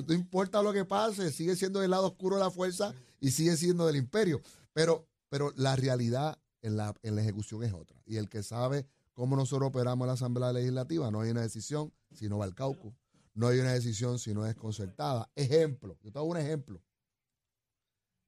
no 0.07 0.13
importa 0.13 0.61
lo 0.61 0.73
que 0.73 0.85
pase, 0.85 1.31
sigue 1.31 1.55
siendo 1.55 1.79
del 1.79 1.91
lado 1.91 2.07
oscuro 2.07 2.37
de 2.37 2.43
la 2.43 2.51
fuerza 2.51 2.93
y 3.19 3.31
sigue 3.31 3.55
siendo 3.55 3.85
del 3.85 3.95
imperio. 3.95 4.41
Pero, 4.73 5.07
pero 5.29 5.53
la 5.55 5.75
realidad 5.75 6.37
en 6.61 6.77
la, 6.77 6.93
en 7.03 7.15
la 7.15 7.21
ejecución 7.21 7.63
es 7.63 7.73
otra. 7.73 8.01
Y 8.05 8.17
el 8.17 8.27
que 8.27 8.43
sabe 8.43 8.87
cómo 9.13 9.35
nosotros 9.35 9.69
operamos 9.69 10.05
en 10.05 10.07
la 10.07 10.13
Asamblea 10.13 10.51
Legislativa, 10.51 11.09
no 11.11 11.21
hay 11.21 11.31
una 11.31 11.41
decisión, 11.41 11.93
sino 12.11 12.37
va 12.39 12.45
al 12.45 12.55
caucus. 12.55 12.93
no 13.33 13.47
hay 13.47 13.59
una 13.59 13.73
decisión 13.73 14.17
si 14.19 14.33
no 14.33 14.45
es 14.45 14.55
concertada. 14.55 15.29
Ejemplo, 15.35 15.97
yo 16.01 16.11
te 16.11 16.17
hago 16.17 16.27
un 16.27 16.37
ejemplo. 16.37 16.81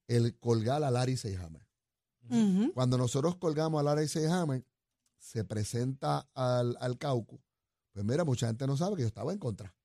El 0.08 0.38
colgar 0.38 0.84
a 0.84 0.92
Larry 0.92 1.18
Seyhammer. 1.18 1.66
Ujú. 2.30 2.72
Cuando 2.74 2.98
nosotros 2.98 3.36
colgamos 3.38 3.80
a 3.80 3.84
Larry 3.84 4.08
Seyhammer, 4.08 4.64
se 5.28 5.44
presenta 5.44 6.30
al, 6.34 6.78
al 6.80 6.98
caucus. 6.98 7.40
Pues 7.92 8.06
mira, 8.06 8.24
mucha 8.24 8.48
gente 8.48 8.66
no 8.66 8.78
sabe 8.78 8.96
que 8.96 9.02
yo 9.02 9.08
estaba 9.08 9.34
en 9.34 9.40
contra 9.40 9.76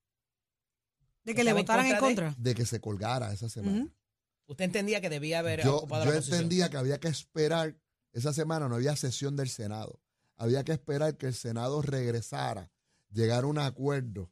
De 1.25 1.35
que 1.35 1.43
le 1.43 1.49
¿Estaba 1.51 1.59
en 1.59 1.65
votaran 1.65 1.85
en 1.87 1.97
contra 1.97 2.35
de 2.37 2.55
que 2.55 2.65
se 2.65 2.79
colgara 2.79 3.33
esa 3.33 3.49
semana. 3.49 3.87
Usted 4.47 4.65
entendía 4.65 5.01
que 5.01 5.09
debía 5.09 5.39
haber 5.39 5.63
Yo, 5.63 5.77
ocupado 5.77 6.05
yo 6.05 6.11
la 6.11 6.15
posición. 6.17 6.37
entendía 6.41 6.69
que 6.69 6.77
había 6.77 6.99
que 6.99 7.07
esperar, 7.09 7.75
esa 8.13 8.31
semana 8.33 8.69
no 8.69 8.75
había 8.75 8.95
sesión 8.95 9.35
del 9.35 9.49
Senado, 9.49 9.99
había 10.37 10.63
que 10.63 10.71
esperar 10.73 11.17
que 11.17 11.27
el 11.27 11.33
Senado 11.33 11.81
regresara, 11.81 12.71
llegar 13.11 13.43
a 13.43 13.47
un 13.47 13.57
acuerdo 13.57 14.31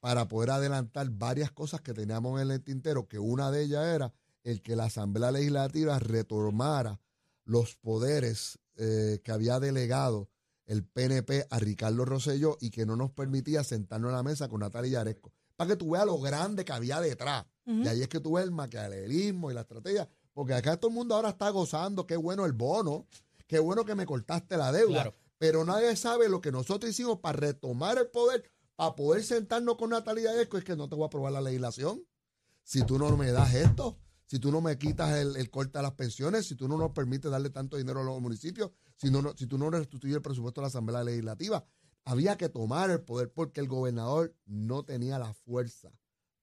para 0.00 0.28
poder 0.28 0.50
adelantar 0.50 1.10
varias 1.10 1.50
cosas 1.50 1.80
que 1.80 1.92
teníamos 1.92 2.40
en 2.40 2.50
el 2.50 2.62
tintero, 2.62 3.08
que 3.08 3.18
una 3.18 3.50
de 3.50 3.62
ellas 3.62 3.84
era 3.86 4.12
el 4.42 4.62
que 4.62 4.76
la 4.76 4.84
Asamblea 4.84 5.32
Legislativa 5.32 5.98
retomara 5.98 7.00
los 7.44 7.76
poderes 7.76 8.58
eh, 8.76 9.20
que 9.24 9.32
había 9.32 9.58
delegado 9.58 10.30
el 10.66 10.84
PNP 10.84 11.46
a 11.48 11.58
Ricardo 11.58 12.04
Rosselló 12.04 12.58
y 12.60 12.70
que 12.70 12.86
no 12.86 12.96
nos 12.96 13.12
permitía 13.12 13.64
sentarnos 13.64 14.12
a 14.12 14.16
la 14.16 14.22
mesa 14.22 14.48
con 14.48 14.60
Natalia 14.60 14.92
Yaresco. 14.92 15.32
Para 15.56 15.70
que 15.70 15.76
tú 15.76 15.90
veas 15.90 16.04
lo 16.04 16.18
grande 16.20 16.64
que 16.64 16.72
había 16.72 17.00
detrás. 17.00 17.46
Y 17.64 17.88
ahí 17.88 18.02
es 18.02 18.08
que 18.08 18.20
tú 18.20 18.34
ves 18.34 18.44
el 18.44 18.52
maquiavelismo 18.52 19.50
y 19.50 19.54
la 19.54 19.62
estrategia. 19.62 20.08
Porque 20.32 20.54
acá 20.54 20.76
todo 20.76 20.90
el 20.90 20.94
mundo 20.94 21.14
ahora 21.14 21.30
está 21.30 21.50
gozando, 21.50 22.06
qué 22.06 22.16
bueno 22.16 22.44
el 22.44 22.52
bono, 22.52 23.06
qué 23.46 23.58
bueno 23.58 23.84
que 23.84 23.94
me 23.94 24.06
cortaste 24.06 24.56
la 24.56 24.70
deuda. 24.70 25.02
Claro. 25.02 25.14
Pero 25.38 25.64
nadie 25.64 25.96
sabe 25.96 26.28
lo 26.28 26.40
que 26.40 26.52
nosotros 26.52 26.90
hicimos 26.90 27.20
para 27.20 27.38
retomar 27.38 27.98
el 27.98 28.08
poder, 28.08 28.50
para 28.76 28.94
poder 28.94 29.24
sentarnos 29.24 29.76
con 29.76 29.90
Natalia 29.90 30.32
Yaresco. 30.32 30.58
Es 30.58 30.64
que 30.64 30.76
no 30.76 30.88
te 30.88 30.94
voy 30.94 31.04
a 31.04 31.06
aprobar 31.06 31.32
la 31.32 31.40
legislación. 31.40 32.04
Si 32.62 32.82
tú 32.82 32.98
no 32.98 33.16
me 33.16 33.32
das 33.32 33.54
esto, 33.54 33.98
si 34.26 34.38
tú 34.38 34.52
no 34.52 34.60
me 34.60 34.76
quitas 34.76 35.16
el, 35.16 35.36
el 35.36 35.50
corte 35.50 35.78
a 35.78 35.82
las 35.82 35.92
pensiones, 35.92 36.46
si 36.46 36.54
tú 36.54 36.68
no 36.68 36.76
nos 36.76 36.92
permites 36.92 37.30
darle 37.30 37.50
tanto 37.50 37.76
dinero 37.76 38.00
a 38.00 38.04
los 38.04 38.20
municipios, 38.20 38.72
si, 38.96 39.10
no, 39.10 39.34
si 39.36 39.46
tú 39.46 39.58
no 39.58 39.70
restituyes 39.70 40.16
el 40.16 40.22
presupuesto 40.22 40.60
de 40.60 40.64
la 40.64 40.68
Asamblea 40.68 41.04
Legislativa, 41.04 41.64
había 42.04 42.36
que 42.36 42.48
tomar 42.48 42.90
el 42.90 43.02
poder 43.02 43.32
porque 43.32 43.60
el 43.60 43.68
gobernador 43.68 44.34
no 44.44 44.84
tenía 44.84 45.18
la 45.18 45.34
fuerza 45.34 45.90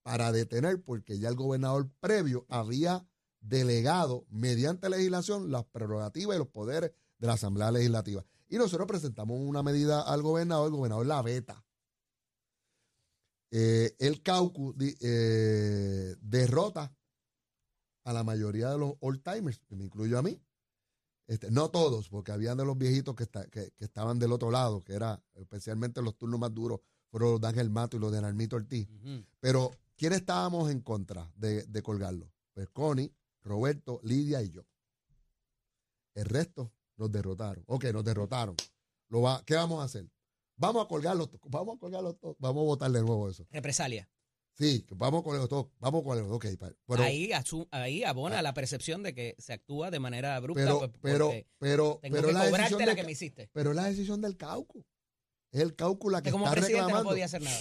para 0.03 0.31
detener, 0.31 0.83
porque 0.83 1.17
ya 1.17 1.29
el 1.29 1.35
gobernador 1.35 1.89
previo 2.01 2.45
había 2.49 3.07
delegado 3.39 4.25
mediante 4.29 4.89
legislación 4.89 5.51
las 5.51 5.65
prerrogativas 5.65 6.35
y 6.35 6.39
los 6.39 6.49
poderes 6.49 6.91
de 7.17 7.27
la 7.27 7.33
Asamblea 7.33 7.71
Legislativa. 7.71 8.25
Y 8.49 8.57
nosotros 8.57 8.87
presentamos 8.87 9.39
una 9.39 9.63
medida 9.63 10.01
al 10.01 10.21
gobernador, 10.21 10.67
el 10.67 10.73
gobernador 10.73 11.05
la 11.05 11.21
veta. 11.21 11.65
Eh, 13.51 13.95
el 13.99 14.21
caucus 14.21 14.75
eh, 14.79 16.15
derrota 16.19 16.93
a 18.03 18.13
la 18.13 18.23
mayoría 18.23 18.69
de 18.69 18.77
los 18.77 18.95
old 18.99 19.23
timers, 19.23 19.59
que 19.59 19.75
me 19.75 19.85
incluyo 19.85 20.19
a 20.19 20.21
mí. 20.21 20.41
Este, 21.27 21.49
no 21.51 21.69
todos, 21.69 22.09
porque 22.09 22.31
habían 22.31 22.57
de 22.57 22.65
los 22.65 22.77
viejitos 22.77 23.15
que, 23.15 23.23
está- 23.23 23.45
que, 23.47 23.71
que 23.71 23.85
estaban 23.85 24.19
del 24.19 24.31
otro 24.33 24.51
lado, 24.51 24.83
que 24.83 24.93
era 24.93 25.21
especialmente 25.35 26.01
los 26.01 26.17
turnos 26.17 26.39
más 26.39 26.53
duros, 26.53 26.81
fueron 27.09 27.31
los 27.31 27.41
de 27.41 27.47
Ángel 27.47 27.69
Mato 27.69 27.95
y 27.97 27.99
los 27.99 28.11
de 28.11 28.21
Narmito 28.21 28.55
Ortiz. 28.57 28.89
Ujú. 28.89 29.23
Pero, 29.39 29.71
¿quién 29.95 30.13
estábamos 30.13 30.69
en 30.69 30.81
contra 30.81 31.31
de, 31.35 31.63
de 31.63 31.81
colgarlo? 31.81 32.29
Pues 32.53 32.67
Connie, 32.69 33.13
Roberto, 33.41 33.99
Lidia 34.03 34.41
y 34.41 34.49
yo. 34.49 34.63
El 36.15 36.25
resto 36.25 36.71
nos 36.97 37.11
derrotaron. 37.11 37.63
Ok, 37.67 37.85
nos 37.85 38.03
derrotaron. 38.03 38.55
Lo 39.09 39.21
va, 39.21 39.43
¿Qué 39.45 39.55
vamos 39.55 39.81
a 39.81 39.85
hacer? 39.85 40.09
Vamos 40.55 40.85
a 40.85 40.87
colgarlo, 40.87 41.27
to- 41.27 41.39
vamos 41.45 41.75
a 41.77 41.79
colgarlo 41.79 42.13
todo. 42.13 42.35
Vamos 42.39 42.61
a 42.61 42.65
votar 42.65 42.91
de 42.91 43.01
nuevo 43.01 43.29
eso. 43.29 43.45
Represalia. 43.49 44.07
Sí, 44.55 44.83
que 44.83 44.93
vamos 44.95 45.21
a 45.21 45.23
colgarlo 45.23 45.47
todo. 45.47 45.71
Vamos 45.79 46.01
a 46.01 46.03
colgarlo. 46.03 46.35
Ok, 46.35 46.45
pa- 46.59 46.71
pero, 46.85 47.03
ahí, 47.03 47.31
ahí 47.71 48.03
abona 48.03 48.41
la 48.43 48.53
percepción 48.53 49.01
de 49.01 49.13
que 49.15 49.35
se 49.39 49.53
actúa 49.53 49.89
de 49.89 49.99
manera 49.99 50.35
abrupta. 50.35 50.63
pero, 50.63 50.79
pues, 50.79 50.91
pero, 51.01 51.31
pero, 51.57 51.99
tengo 52.01 52.15
pero 52.17 52.27
que 52.27 52.33
la 52.33 52.43
decisión 52.45 52.79
la 52.79 52.85
del 52.85 52.95
que 52.95 53.01
ca- 53.01 53.05
me 53.07 53.11
hiciste. 53.11 53.49
Pero 53.51 53.69
es 53.71 53.75
la 53.75 53.85
decisión 53.85 54.21
del 54.21 54.37
caucus. 54.37 54.85
Es 55.51 55.61
el 55.61 55.75
caucus 55.75 56.11
la 56.11 56.21
que 56.21 56.25
Que 56.25 56.31
como 56.31 56.45
está 56.45 56.53
presidente 56.53 56.81
no 56.81 56.87
reclamando. 56.87 57.09
podía 57.11 57.25
hacer 57.25 57.41
nada. 57.41 57.59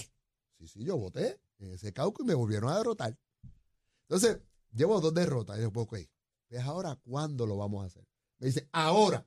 Sí, 0.59 0.67
sí, 0.67 0.83
yo 0.83 0.97
voté 0.97 1.39
en 1.59 1.71
ese 1.73 1.91
caucus 1.93 2.23
y 2.25 2.27
me 2.27 2.35
volvieron 2.35 2.69
a 2.71 2.77
derrotar. 2.77 3.17
Entonces, 4.03 4.39
llevo 4.71 4.99
dos 5.01 5.13
derrotas. 5.13 5.59
Y 5.59 5.67
pues, 5.69 5.85
ok, 5.87 5.97
pues 6.49 6.61
ahora, 6.63 6.95
¿cuándo 7.03 7.45
lo 7.47 7.57
vamos 7.57 7.83
a 7.83 7.87
hacer? 7.87 8.07
Me 8.37 8.47
dice, 8.47 8.67
ahora. 8.71 9.25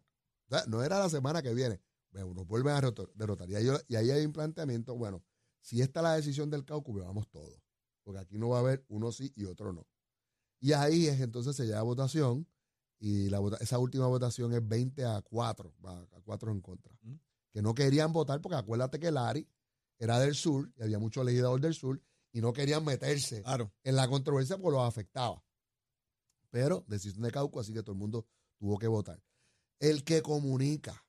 O 0.49 0.54
sea, 0.54 0.64
no 0.68 0.85
era 0.85 0.99
la 1.00 1.08
semana 1.11 1.42
que 1.42 1.52
viene. 1.52 1.80
Bueno, 2.11 2.32
nos 2.35 2.46
vuelven 2.46 2.75
a 2.75 2.80
derrotar-. 2.80 3.50
Y 3.50 3.56
ahí, 3.56 3.66
y 3.88 3.96
ahí 3.96 4.11
hay 4.11 4.25
un 4.25 4.32
planteamiento, 4.32 4.94
bueno, 4.96 5.23
si 5.66 5.82
esta 5.82 5.99
es 6.00 6.04
la 6.04 6.14
decisión 6.14 6.49
del 6.49 6.64
caucus, 6.64 6.92
pues 6.94 7.04
vamos 7.04 7.28
todos. 7.28 7.61
Porque 8.04 8.20
aquí 8.20 8.38
no 8.38 8.50
va 8.50 8.58
a 8.58 8.61
haber 8.61 8.85
uno 8.88 9.11
sí 9.11 9.32
y 9.35 9.46
otro 9.46 9.73
no. 9.73 9.87
Y 10.61 10.73
ahí 10.73 11.06
es 11.08 11.20
entonces 11.20 11.56
se 11.56 11.66
lleva 11.66 11.80
a 11.80 11.82
votación 11.82 12.46
y 13.00 13.28
la 13.30 13.40
vota- 13.40 13.56
esa 13.61 13.78
última 13.78 14.06
votación 14.06 14.52
es 14.52 14.66
20 14.66 15.04
a 15.04 15.20
4, 15.23 15.75
va, 15.85 16.00
a 16.02 16.20
4 16.25 16.52
en 16.52 16.61
contra. 16.61 16.96
Mm. 17.02 17.14
Que 17.52 17.62
no 17.62 17.75
querían 17.75 18.12
votar 18.12 18.40
porque 18.40 18.56
acuérdate 18.56 19.00
que 19.00 19.11
Lari 19.11 19.49
era 19.99 20.20
del 20.20 20.35
sur 20.37 20.73
y 20.76 20.82
había 20.82 20.99
muchos 21.00 21.25
legisladores 21.25 21.62
del 21.62 21.75
sur 21.75 22.00
y 22.32 22.40
no 22.40 22.52
querían 22.52 22.85
meterse 22.85 23.42
Claro. 23.42 23.73
en 23.82 23.96
la 23.96 24.06
controversia 24.08 24.56
porque 24.58 24.76
los 24.78 24.87
afectaba. 24.87 25.42
Pero 26.50 26.85
decisión 26.87 27.23
de 27.23 27.30
caucus, 27.32 27.62
así 27.62 27.73
que 27.73 27.82
todo 27.82 27.92
el 27.92 27.99
mundo 27.99 28.26
tuvo 28.58 28.78
que 28.78 28.87
votar. 28.87 29.20
El 29.80 30.04
que 30.04 30.23
comunica, 30.23 31.04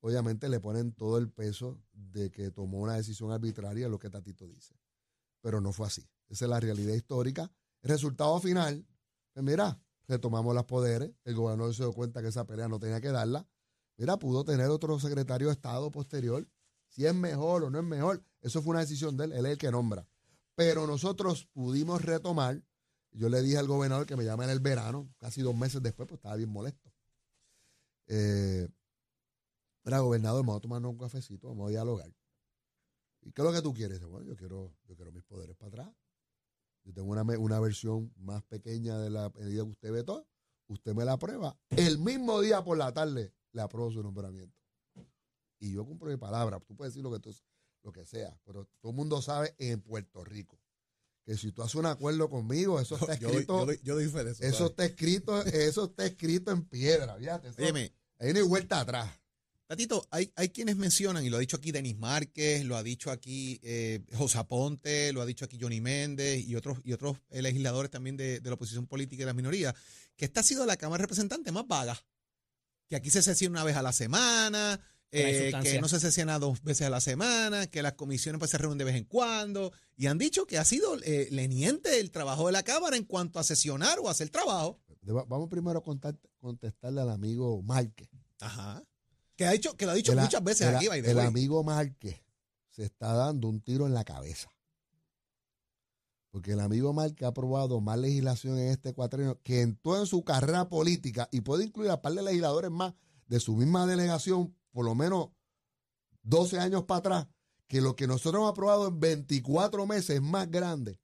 obviamente 0.00 0.48
le 0.48 0.60
ponen 0.60 0.92
todo 0.92 1.18
el 1.18 1.30
peso 1.30 1.80
de 1.92 2.30
que 2.30 2.50
tomó 2.50 2.78
una 2.78 2.94
decisión 2.94 3.32
arbitraria, 3.32 3.88
lo 3.88 3.98
que 3.98 4.10
Tatito 4.10 4.46
dice. 4.46 4.74
Pero 5.40 5.60
no 5.60 5.72
fue 5.72 5.86
así. 5.86 6.08
Esa 6.28 6.44
es 6.44 6.48
la 6.50 6.60
realidad 6.60 6.94
histórica. 6.94 7.50
El 7.82 7.90
resultado 7.90 8.38
final, 8.40 8.86
pues 9.32 9.44
mira, 9.44 9.80
retomamos 10.06 10.54
los 10.54 10.64
poderes, 10.64 11.12
el 11.24 11.34
gobernador 11.34 11.74
se 11.74 11.82
dio 11.82 11.92
cuenta 11.92 12.22
que 12.22 12.28
esa 12.28 12.46
pelea 12.46 12.68
no 12.68 12.78
tenía 12.78 13.00
que 13.00 13.12
darla. 13.12 13.46
Mira, 13.96 14.18
pudo 14.18 14.44
tener 14.44 14.68
otro 14.68 14.98
secretario 15.00 15.48
de 15.48 15.54
Estado 15.54 15.90
posterior. 15.90 16.48
Si 16.88 17.04
es 17.06 17.14
mejor 17.14 17.64
o 17.64 17.70
no 17.70 17.78
es 17.78 17.84
mejor, 17.84 18.24
eso 18.40 18.62
fue 18.62 18.70
una 18.70 18.80
decisión 18.80 19.16
de 19.16 19.24
él, 19.24 19.32
él 19.32 19.46
es 19.46 19.52
el 19.52 19.58
que 19.58 19.70
nombra. 19.70 20.06
Pero 20.54 20.86
nosotros 20.86 21.46
pudimos 21.52 22.02
retomar. 22.02 22.62
Yo 23.12 23.28
le 23.28 23.42
dije 23.42 23.58
al 23.58 23.66
gobernador 23.66 24.06
que 24.06 24.16
me 24.16 24.24
llama 24.24 24.44
en 24.44 24.50
el 24.50 24.60
verano, 24.60 25.08
casi 25.18 25.42
dos 25.42 25.56
meses 25.56 25.82
después, 25.82 26.08
pues 26.08 26.18
estaba 26.18 26.36
bien 26.36 26.50
molesto. 26.50 26.92
Eh, 28.06 28.68
mira, 29.84 30.00
gobernador, 30.00 30.42
vamos 30.44 30.58
a 30.58 30.60
tomarnos 30.60 30.92
un 30.92 30.98
cafecito, 30.98 31.48
vamos 31.48 31.68
a 31.68 31.70
dialogar. 31.70 32.12
¿Y 33.22 33.32
qué 33.32 33.42
es 33.42 33.46
lo 33.46 33.52
que 33.52 33.62
tú 33.62 33.74
quieres? 33.74 34.00
Bueno, 34.04 34.26
yo 34.26 34.36
quiero, 34.36 34.74
yo 34.86 34.96
quiero 34.96 35.12
mis 35.12 35.24
poderes 35.24 35.56
para 35.56 35.68
atrás. 35.68 35.96
Yo 36.84 36.94
tengo 36.94 37.08
una, 37.10 37.22
una 37.38 37.60
versión 37.60 38.12
más 38.16 38.42
pequeña 38.44 38.98
de 38.98 39.10
la 39.10 39.30
medida 39.30 39.64
que 39.64 39.70
usted 39.70 39.92
vetó. 39.92 40.26
Usted 40.68 40.94
me 40.94 41.04
la 41.04 41.14
aprueba. 41.14 41.58
El 41.70 41.98
mismo 41.98 42.40
día 42.40 42.62
por 42.62 42.78
la 42.78 42.92
tarde 42.92 43.34
le 43.52 43.60
apruebo 43.62 43.90
su 43.90 44.02
nombramiento. 44.02 44.56
Y 45.60 45.72
yo 45.72 45.84
cumplo 45.84 46.08
mi 46.08 46.16
palabra. 46.16 46.60
Tú 46.60 46.76
puedes 46.76 46.94
decir 46.94 47.02
lo 47.02 47.10
que, 47.10 47.18
tú- 47.20 47.34
lo 47.82 47.92
que 47.92 48.06
sea, 48.06 48.38
pero 48.44 48.66
todo 48.80 48.90
el 48.90 48.96
mundo 48.96 49.20
sabe 49.20 49.54
en 49.58 49.80
Puerto 49.82 50.24
Rico 50.24 50.60
que 51.24 51.36
si 51.36 51.52
tú 51.52 51.62
haces 51.62 51.74
un 51.74 51.86
acuerdo 51.86 52.30
conmigo, 52.30 52.80
eso 52.80 52.94
está 52.94 53.12
escrito, 53.14 53.58
yo 53.66 53.82
yo 53.82 53.94
doy 53.96 54.08
fe 54.08 54.24
de 54.24 54.30
eso. 54.30 54.44
está 54.66 54.84
escrito, 54.86 55.42
eso 55.42 55.84
está 55.86 56.06
escrito 56.06 56.50
en 56.52 56.64
piedra, 56.64 57.16
fíjate. 57.16 57.48
eso- 57.48 57.60
Óyeme, 57.60 57.92
ahí 58.18 58.32
no 58.32 58.38
hay 58.38 58.46
vuelta 58.46 58.80
atrás. 58.80 59.10
Tatito, 59.68 60.08
hay, 60.10 60.32
hay 60.34 60.48
quienes 60.48 60.76
mencionan, 60.76 61.24
y 61.24 61.28
lo 61.28 61.36
ha 61.36 61.40
dicho 61.40 61.56
aquí 61.58 61.72
Denis 61.72 61.96
Márquez, 61.98 62.64
lo 62.64 62.74
ha 62.74 62.82
dicho 62.82 63.10
aquí 63.10 63.60
eh, 63.62 64.00
José 64.16 64.38
Aponte, 64.38 65.12
lo 65.12 65.20
ha 65.20 65.26
dicho 65.26 65.44
aquí 65.44 65.58
Johnny 65.60 65.82
Méndez 65.82 66.42
y 66.46 66.56
otros, 66.56 66.78
y 66.84 66.94
otros 66.94 67.18
legisladores 67.30 67.90
también 67.90 68.16
de, 68.16 68.40
de 68.40 68.48
la 68.48 68.54
oposición 68.54 68.86
política 68.86 69.16
y 69.20 69.24
de 69.24 69.26
las 69.26 69.34
minorías, 69.34 69.74
que 70.16 70.24
esta 70.24 70.40
ha 70.40 70.42
sido 70.42 70.64
la 70.64 70.78
Cámara 70.78 71.02
de 71.02 71.06
Representantes 71.06 71.52
más 71.52 71.66
vaga. 71.68 72.02
Que 72.88 72.96
aquí 72.96 73.10
se 73.10 73.20
sesiona 73.22 73.58
una 73.60 73.64
vez 73.64 73.76
a 73.76 73.82
la 73.82 73.92
semana, 73.92 74.80
Que 75.10 75.20
no 75.22 75.28
hay 75.28 75.34
eh, 75.34 75.72
que 75.74 75.80
no 75.82 75.88
se 75.88 76.00
sesiona 76.00 76.38
dos 76.38 76.62
veces 76.62 76.86
a 76.86 76.90
la 76.90 77.02
semana, 77.02 77.66
que 77.66 77.82
las 77.82 77.92
comisiones 77.92 78.38
pues, 78.38 78.50
se 78.50 78.56
reúnen 78.56 78.78
de 78.78 78.84
vez 78.84 78.96
en 78.96 79.04
cuando, 79.04 79.72
y 79.98 80.06
han 80.06 80.16
dicho 80.16 80.46
que 80.46 80.56
ha 80.56 80.64
sido 80.64 80.96
eh, 81.02 81.28
leniente 81.30 82.00
el 82.00 82.10
trabajo 82.10 82.46
de 82.46 82.52
la 82.52 82.62
Cámara 82.62 82.96
en 82.96 83.04
cuanto 83.04 83.38
a 83.38 83.44
sesionar 83.44 83.98
o 84.00 84.08
hacer 84.08 84.30
trabajo. 84.30 84.80
Vamos 85.02 85.50
primero 85.50 85.80
a 85.80 85.82
contar- 85.84 86.18
contestarle 86.38 87.02
al 87.02 87.10
amigo 87.10 87.60
Márquez. 87.62 88.08
Ajá. 88.40 88.82
Que, 89.38 89.46
ha 89.46 89.52
dicho, 89.52 89.76
que 89.76 89.86
lo 89.86 89.92
ha 89.92 89.94
dicho 89.94 90.10
El 90.10 90.18
muchas 90.18 90.42
veces 90.42 90.66
el 90.66 90.74
aquí, 90.74 90.86
El 90.86 91.20
amigo 91.20 91.62
Márquez 91.62 92.20
se 92.70 92.82
está 92.82 93.12
dando 93.12 93.46
un 93.46 93.60
tiro 93.60 93.86
en 93.86 93.94
la 93.94 94.02
cabeza. 94.02 94.52
Porque 96.32 96.54
el 96.54 96.60
amigo 96.60 96.92
Márquez 96.92 97.22
ha 97.24 97.28
aprobado 97.28 97.80
más 97.80 98.00
legislación 98.00 98.58
en 98.58 98.70
este 98.70 98.92
cuatrienio 98.94 99.40
que 99.44 99.60
en 99.60 99.76
toda 99.76 100.06
su 100.06 100.24
carrera 100.24 100.68
política 100.68 101.28
y 101.30 101.42
puede 101.42 101.64
incluir 101.64 101.92
a 101.92 102.02
par 102.02 102.14
de 102.14 102.22
legisladores 102.24 102.72
más 102.72 102.94
de 103.28 103.38
su 103.38 103.54
misma 103.54 103.86
delegación, 103.86 104.56
por 104.72 104.84
lo 104.84 104.96
menos 104.96 105.28
12 106.24 106.58
años 106.58 106.82
para 106.82 106.98
atrás, 106.98 107.28
que 107.68 107.80
lo 107.80 107.94
que 107.94 108.08
nosotros 108.08 108.40
hemos 108.40 108.50
aprobado 108.50 108.88
en 108.88 108.98
24 108.98 109.86
meses 109.86 110.16
es 110.16 110.22
más 110.22 110.50
grande, 110.50 111.00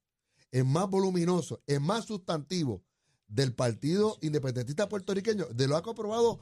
es 0.51 0.65
más 0.65 0.89
voluminoso, 0.89 1.63
es 1.67 1.79
más 1.79 2.03
sustantivo 2.03 2.83
del 3.29 3.53
Partido 3.53 4.17
Independentista 4.19 4.89
Puertorriqueño, 4.89 5.45
de 5.53 5.67
lo 5.69 5.81
que 5.81 5.89
ha 5.89 5.93
aprobado, 5.93 6.41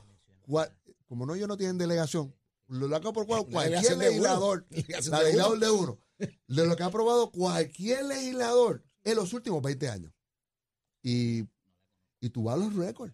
como 1.14 1.28
no 1.28 1.36
ellos 1.36 1.48
no 1.48 1.58
tienen 1.58 1.78
delegación, 1.78 2.34
lo 2.70 2.90
que 2.90 2.96
ha 2.96 3.10
aprobado 3.12 3.46
cualquier 3.46 4.00
legislador, 4.00 4.66
la 5.12 5.22
legislador 5.22 5.60
de 5.60 5.70
uno, 5.70 6.00
de 6.18 6.66
lo 6.66 6.76
que 6.76 6.82
ha 6.82 6.88
aprobado 6.88 7.30
cualquier 7.30 8.06
legislador 8.06 8.84
en 9.04 9.16
los 9.18 9.32
últimos 9.32 9.62
20 9.62 9.90
años. 9.90 10.12
Y, 11.04 11.44
y 12.20 12.30
tú 12.32 12.46
vas 12.46 12.56
a 12.56 12.58
los 12.58 12.74
récords. 12.74 13.14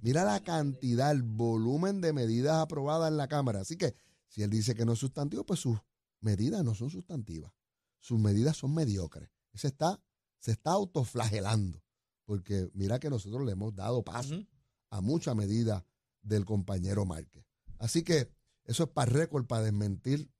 Mira 0.00 0.24
la 0.24 0.42
cantidad, 0.42 1.12
el 1.12 1.22
volumen 1.22 2.00
de 2.00 2.12
medidas 2.12 2.56
aprobadas 2.56 3.12
en 3.12 3.16
la 3.16 3.28
Cámara. 3.28 3.60
Así 3.60 3.76
que 3.76 3.94
si 4.26 4.42
él 4.42 4.50
dice 4.50 4.74
que 4.74 4.84
no 4.84 4.94
es 4.94 4.98
sustantivo, 4.98 5.46
pues 5.46 5.60
sus 5.60 5.78
medidas 6.18 6.64
no 6.64 6.74
son 6.74 6.90
sustantivas. 6.90 7.52
Sus 8.00 8.18
medidas 8.18 8.56
son 8.56 8.74
mediocres. 8.74 9.30
Se 9.54 9.68
está, 9.68 10.02
se 10.40 10.50
está 10.50 10.72
autoflagelando. 10.72 11.80
Porque 12.24 12.68
mira 12.74 12.98
que 12.98 13.08
nosotros 13.08 13.46
le 13.46 13.52
hemos 13.52 13.72
dado 13.72 14.02
paso 14.02 14.44
a 14.88 15.00
mucha 15.00 15.32
medida 15.36 15.86
del 16.22 16.44
compañero 16.44 17.04
Márquez. 17.04 17.44
Así 17.78 18.02
que 18.02 18.30
eso 18.64 18.84
es 18.84 18.90
para 18.90 19.10
récord, 19.10 19.46
para 19.46 19.64
desmentir 19.64 20.30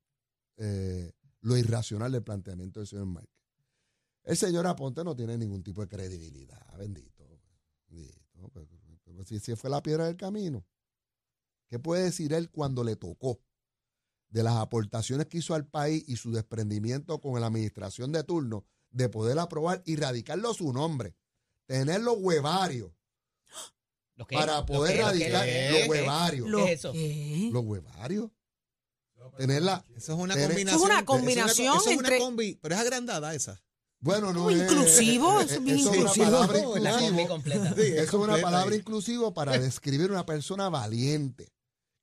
eh, 0.57 1.13
lo 1.41 1.57
irracional 1.57 2.13
del 2.13 2.23
planteamiento 2.23 2.81
del 2.81 2.87
señor 2.87 3.07
Márquez. 3.07 3.41
El 4.23 4.37
señor 4.37 4.67
Aponte 4.67 5.03
no 5.03 5.17
tiene 5.17 5.39
ningún 5.39 5.63
tipo 5.63 5.81
de 5.81 5.89
credibilidad, 5.89 6.77
bendito. 6.77 7.11
Si, 9.25 9.39
si 9.41 9.57
fue 9.57 9.69
la 9.69 9.83
piedra 9.83 10.07
del 10.07 10.17
camino. 10.17 10.65
¿Qué 11.69 11.79
puede 11.79 12.05
decir 12.05 12.33
él 12.33 12.51
cuando 12.51 12.85
le 12.85 12.97
tocó 12.97 13.41
de 14.29 14.43
las 14.43 14.57
aportaciones 14.57 15.27
que 15.27 15.39
hizo 15.39 15.55
al 15.55 15.67
país 15.67 16.05
y 16.07 16.17
su 16.17 16.33
desprendimiento 16.33 17.21
con 17.21 17.41
la 17.41 17.47
administración 17.47 18.13
de 18.13 18.25
turno 18.25 18.65
de 18.91 19.09
poder 19.09 19.39
aprobar 19.39 19.83
y 19.85 19.97
radicarlo 19.97 20.55
su 20.55 20.73
nombre? 20.73 21.17
Tener 21.67 22.01
los 22.01 22.17
huevarios 22.19 22.93
para 24.29 24.65
poder 24.67 24.99
radicar 24.99 25.47
los 25.47 25.89
huevarios. 25.89 26.49
¿Qué 26.65 26.73
es 26.73 26.79
eso? 26.81 26.93
Los 27.53 27.65
huevarios. 27.65 28.31
Tenerla. 29.37 29.85
Eso 29.97 30.13
es 30.15 30.19
una 30.19 30.35
combinación. 30.35 30.69
Eso 30.69 30.77
es 30.77 30.83
una 30.91 31.05
combinación 31.05 31.77
eso 31.77 31.91
es 31.91 31.97
una, 31.99 32.09
entre. 32.09 32.19
combi, 32.19 32.59
pero 32.61 32.75
es 32.75 32.81
agrandada 32.81 33.35
esa. 33.35 33.63
Bueno, 34.01 34.33
no 34.33 34.49
es. 34.51 34.63
Inclusivo, 34.63 35.41
es, 35.41 35.53
es 35.53 35.59
es 35.59 35.61
una 35.61 36.13
palabra 36.15 36.59
inclusivo. 36.59 37.29
completa. 37.29 37.75
Sí, 37.75 37.83
Eso 37.83 38.03
es 38.03 38.15
una 38.15 38.39
palabra 38.41 38.73
ahí. 38.73 38.79
inclusivo 38.79 39.35
para 39.35 39.59
describir 39.59 40.11
una 40.11 40.25
persona 40.25 40.69
valiente 40.71 41.53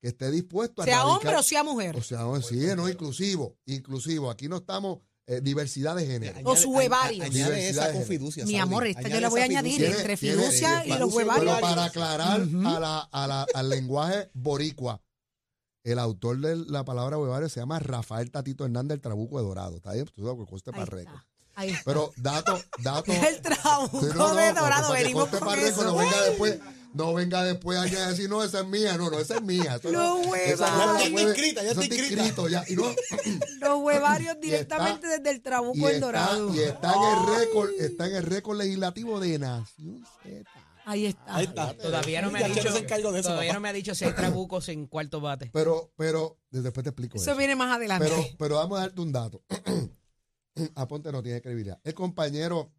que 0.00 0.08
esté 0.08 0.30
dispuesto 0.30 0.82
a 0.82 0.84
Sea 0.84 0.98
radicar- 1.02 1.10
hombre 1.16 1.36
o 1.36 1.42
sea 1.42 1.64
mujer. 1.64 1.96
O 1.96 2.02
sea, 2.02 2.18
no, 2.20 2.40
sí, 2.40 2.56
no 2.76 2.88
inclusivo, 2.88 3.58
inclusivo. 3.66 4.30
Aquí 4.30 4.48
no 4.48 4.58
estamos 4.58 4.98
eh, 5.30 5.40
diversidad 5.42 5.94
de 5.94 6.06
género. 6.06 6.40
O 6.44 6.56
su 6.56 6.70
huevario. 6.70 7.22
Añade 7.22 7.54
Diversidad 7.54 7.90
esa 7.90 7.92
con 7.92 8.04
fiducia. 8.06 8.44
Mi 8.46 8.58
amor, 8.58 8.86
esta 8.86 9.08
yo 9.08 9.20
la 9.20 9.28
voy 9.28 9.40
a 9.42 9.44
añadir 9.44 9.84
entre 9.84 10.16
fiducia 10.16 10.82
tiene- 10.82 10.96
y 10.96 10.98
los 10.98 11.14
Pero 11.14 11.28
huevarios. 11.28 11.60
para 11.60 11.84
aclarar 11.84 12.40
a 12.40 12.80
la, 12.80 12.98
a 13.00 13.26
la- 13.26 13.46
al 13.54 13.68
lenguaje 13.68 14.30
boricua, 14.32 15.02
el 15.84 15.98
autor 15.98 16.38
de 16.40 16.56
la 16.56 16.84
palabra 16.84 17.18
huevario 17.18 17.48
se 17.48 17.60
llama 17.60 17.78
Rafael 17.78 18.30
Tatito 18.30 18.64
Hernández, 18.64 18.96
el 18.96 19.00
Trabuco 19.00 19.38
de 19.38 19.44
Dorado. 19.44 19.76
¿Está 19.76 19.92
bien? 19.92 20.06
Tú 20.14 20.24
sabes 20.24 20.38
que 20.44 20.50
coste 20.50 20.70
Ahí 20.72 20.80
para 20.80 20.86
récord. 20.86 21.20
Pero 21.84 22.12
dato, 22.16 22.60
dato. 22.82 23.12
El 23.28 23.40
trabuco 23.42 24.00
Sí, 24.00 24.06
no, 24.14 24.28
no, 24.28 24.34
de 24.36 24.52
dorado. 24.52 24.92
Venimos 24.92 25.28
con 25.28 25.58
eso. 25.58 25.98
Después, 26.28 26.58
no 26.94 27.14
venga 27.14 27.44
después 27.44 27.78
a 27.78 28.08
decir, 28.08 28.28
no, 28.28 28.42
esa 28.42 28.60
es 28.60 28.66
mía. 28.66 28.96
No, 28.96 29.10
no, 29.10 29.18
esa 29.18 29.36
es 29.36 29.42
mía. 29.42 29.76
Eso 29.76 29.90
Los 29.92 30.26
no- 30.26 30.34
esa 30.34 30.66
Ya 30.66 31.04
está 31.04 31.20
inscrita, 31.22 31.62
ya 31.62 31.70
está 31.70 31.84
inscrita. 31.84 32.12
inscrito 32.22 32.48
ya. 32.48 32.64
Y, 32.68 32.74
no, 32.76 32.84
Los 33.60 33.78
huevarios 33.82 34.36
directamente 34.40 35.06
está- 35.06 35.18
desde 35.18 35.30
el 35.30 35.42
trabuco 35.42 35.86
del 35.86 35.94
está, 35.96 36.06
dorado. 36.06 36.54
y 36.54 36.58
está 36.60 36.92
en 36.94 37.02
el 37.02 37.36
récord, 37.38 37.70
está 37.78 38.06
en 38.08 38.16
el 38.16 38.22
récord 38.24 38.56
legislativo 38.58 39.20
de 39.20 39.38
Nación 39.38 40.04
Z. 40.22 40.50
Ahí 40.86 41.04
está. 41.04 41.36
Ahí 41.36 41.44
está. 41.44 41.76
Todavía 41.76 42.22
no 42.22 42.30
me 42.30 42.42
ha 42.42 42.48
dicho. 42.48 42.60
Eso, 42.60 42.80
Todavía 42.80 43.48
papá. 43.48 43.52
no 43.52 43.60
me 43.60 43.68
ha 43.68 43.72
dicho 43.74 43.94
si 43.94 44.06
hay 44.06 44.14
trabucos 44.14 44.70
en 44.70 44.86
cuarto 44.86 45.20
bate. 45.20 45.50
Pero, 45.52 45.92
pero, 45.96 46.38
después 46.50 46.82
te 46.82 46.88
explico 46.90 47.18
Eso 47.18 47.30
eso. 47.32 47.38
viene 47.38 47.54
más 47.56 47.76
adelante. 47.76 48.08
Pero, 48.08 48.24
pero 48.38 48.54
vamos 48.56 48.78
a 48.78 48.82
darte 48.82 49.00
un 49.02 49.12
dato. 49.12 49.42
Aponte 50.74 51.12
no 51.12 51.22
tiene 51.22 51.42
credibilidad. 51.42 51.78
El 51.84 51.92
compañero 51.94 52.72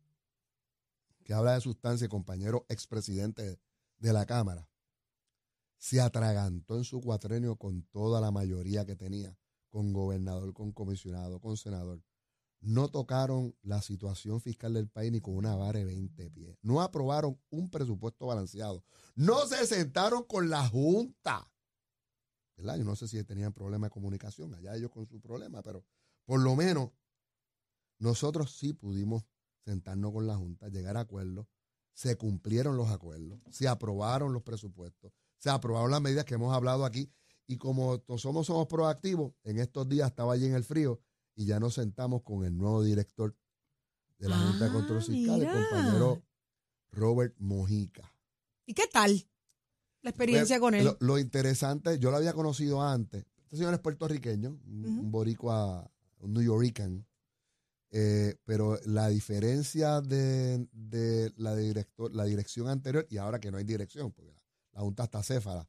que 1.23 1.33
habla 1.35 1.53
de 1.53 1.61
sustancia, 1.61 2.05
el 2.05 2.09
compañero 2.09 2.65
expresidente 2.67 3.59
de 3.99 4.13
la 4.13 4.25
Cámara, 4.25 4.69
se 5.77 6.01
atragantó 6.01 6.77
en 6.77 6.83
su 6.83 6.99
cuatrenio 7.01 7.55
con 7.55 7.83
toda 7.83 8.19
la 8.19 8.31
mayoría 8.31 8.85
que 8.85 8.95
tenía, 8.95 9.37
con 9.69 9.93
gobernador, 9.93 10.53
con 10.53 10.71
comisionado, 10.71 11.39
con 11.39 11.55
senador. 11.57 12.03
No 12.61 12.89
tocaron 12.89 13.55
la 13.61 13.81
situación 13.81 14.41
fiscal 14.41 14.73
del 14.73 14.89
país 14.89 15.11
ni 15.13 15.21
con 15.21 15.35
una 15.35 15.55
vara 15.55 15.79
de 15.79 15.85
20 15.85 16.29
pies. 16.31 16.57
No 16.61 16.81
aprobaron 16.81 17.39
un 17.49 17.69
presupuesto 17.69 18.25
balanceado. 18.25 18.83
No 19.15 19.45
se 19.47 19.65
sentaron 19.65 20.23
con 20.23 20.49
la 20.49 20.67
Junta. 20.67 21.49
Yo 22.57 22.83
no 22.83 22.97
sé 22.97 23.07
si 23.07 23.23
tenían 23.23 23.53
problemas 23.53 23.89
de 23.89 23.93
comunicación, 23.93 24.53
allá 24.53 24.75
ellos 24.75 24.91
con 24.91 25.07
su 25.07 25.21
problema, 25.21 25.61
pero 25.61 25.85
por 26.25 26.41
lo 26.41 26.57
menos 26.57 26.91
nosotros 27.99 28.57
sí 28.57 28.73
pudimos 28.73 29.23
sentarnos 29.63 30.11
con 30.11 30.27
la 30.27 30.35
Junta, 30.35 30.67
llegar 30.67 30.97
a 30.97 31.01
acuerdos, 31.01 31.47
se 31.99 32.15
cumplieron 32.15 32.77
los 32.77 32.89
acuerdos, 32.91 33.41
se 33.51 33.67
aprobaron 33.67 34.31
los 34.31 34.41
presupuestos, 34.41 35.11
se 35.37 35.49
aprobaron 35.49 35.91
las 35.91 35.99
medidas 35.99 36.23
que 36.23 36.35
hemos 36.35 36.55
hablado 36.55 36.85
aquí 36.85 37.11
y 37.45 37.57
como 37.57 38.01
somos, 38.17 38.47
somos 38.47 38.67
proactivos, 38.67 39.33
en 39.43 39.59
estos 39.59 39.89
días 39.89 40.09
estaba 40.09 40.31
allí 40.31 40.45
en 40.45 40.53
el 40.53 40.63
frío 40.63 41.01
y 41.35 41.45
ya 41.45 41.59
nos 41.59 41.73
sentamos 41.73 42.21
con 42.21 42.45
el 42.45 42.57
nuevo 42.57 42.83
director 42.83 43.35
de 44.17 44.29
la 44.29 44.37
Junta 44.37 44.63
de 44.63 44.69
Ah, 44.69 44.73
Control 44.75 45.03
Fiscal, 45.03 45.41
el 45.41 45.51
compañero 45.51 46.23
Robert 46.91 47.35
Mojica. 47.37 48.09
¿Y 48.65 48.73
qué 48.73 48.87
tal 48.87 49.27
la 50.01 50.11
experiencia 50.11 50.57
con 50.57 50.75
él? 50.75 50.85
Lo, 50.85 50.95
lo 51.01 51.19
interesante, 51.19 51.99
yo 51.99 52.11
lo 52.11 52.15
había 52.15 52.31
conocido 52.31 52.81
antes. 52.81 53.25
Este 53.43 53.57
señor 53.57 53.73
es 53.73 53.81
puertorriqueño, 53.81 54.57
un, 54.65 55.11
boricua, 55.11 55.91
un 56.19 56.31
New 56.31 56.43
Yorican. 56.43 57.05
Eh, 57.91 58.35
pero 58.45 58.79
la 58.85 59.07
diferencia 59.07 59.99
de, 60.01 60.67
de 60.71 61.33
la, 61.37 61.55
director, 61.55 62.13
la 62.13 62.25
dirección 62.25 62.67
anterior 62.67 63.07
y 63.09 63.17
ahora 63.17 63.39
que 63.39 63.49
no 63.49 63.57
hay 63.57 63.63
dirección, 63.63 64.11
porque 64.11 64.31
la, 64.31 64.37
la 64.73 64.81
Junta 64.81 65.05
está 65.05 65.23
céfala, 65.23 65.67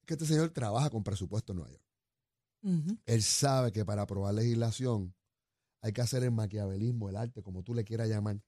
es 0.00 0.06
que 0.06 0.14
este 0.14 0.26
señor 0.26 0.50
trabaja 0.50 0.90
con 0.90 1.02
presupuesto 1.02 1.52
en 1.52 1.56
Nueva 1.58 1.72
York. 1.72 1.84
Él 3.06 3.22
sabe 3.24 3.72
que 3.72 3.84
para 3.84 4.02
aprobar 4.02 4.34
legislación 4.34 5.14
hay 5.80 5.92
que 5.92 6.00
hacer 6.00 6.22
el 6.22 6.30
maquiavelismo, 6.30 7.08
el 7.08 7.16
arte, 7.16 7.42
como 7.42 7.64
tú 7.64 7.74
le 7.74 7.82
quieras 7.82 8.08
llamar, 8.08 8.40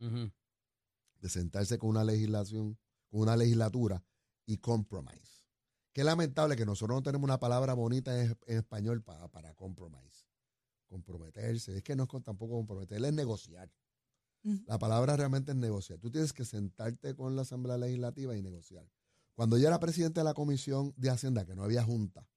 de 1.18 1.28
sentarse 1.28 1.78
con 1.78 1.90
una 1.90 2.04
legislación, 2.04 2.78
con 3.10 3.22
una 3.22 3.36
legislatura 3.36 4.04
y 4.46 4.58
compromise. 4.58 5.42
Qué 5.92 6.04
lamentable 6.04 6.54
que 6.54 6.64
nosotros 6.64 6.96
no 6.96 7.02
tenemos 7.02 7.24
una 7.24 7.40
palabra 7.40 7.74
bonita 7.74 8.20
en, 8.22 8.36
en 8.46 8.58
español 8.58 9.02
para, 9.02 9.26
para 9.28 9.52
compromise. 9.54 10.23
Comprometerse. 10.88 11.76
Es 11.76 11.82
que 11.82 11.96
no 11.96 12.04
es 12.04 12.08
con- 12.08 12.22
tampoco 12.22 12.54
comprometer, 12.54 13.04
es 13.04 13.12
negociar. 13.12 13.70
La 14.66 14.78
palabra 14.78 15.16
realmente 15.16 15.52
es 15.52 15.56
negociar. 15.56 15.98
Tú 15.98 16.10
tienes 16.10 16.32
que 16.34 16.44
sentarte 16.44 17.14
con 17.14 17.34
la 17.34 17.42
Asamblea 17.42 17.78
Legislativa 17.78 18.36
y 18.36 18.42
negociar. 18.42 18.86
Cuando 19.34 19.56
yo 19.56 19.66
era 19.66 19.80
presidente 19.80 20.20
de 20.20 20.24
la 20.24 20.34
Comisión 20.34 20.92
de 20.96 21.08
Hacienda, 21.10 21.46
que 21.46 21.54
no 21.56 21.64
había 21.64 21.82
junta, 21.82 22.28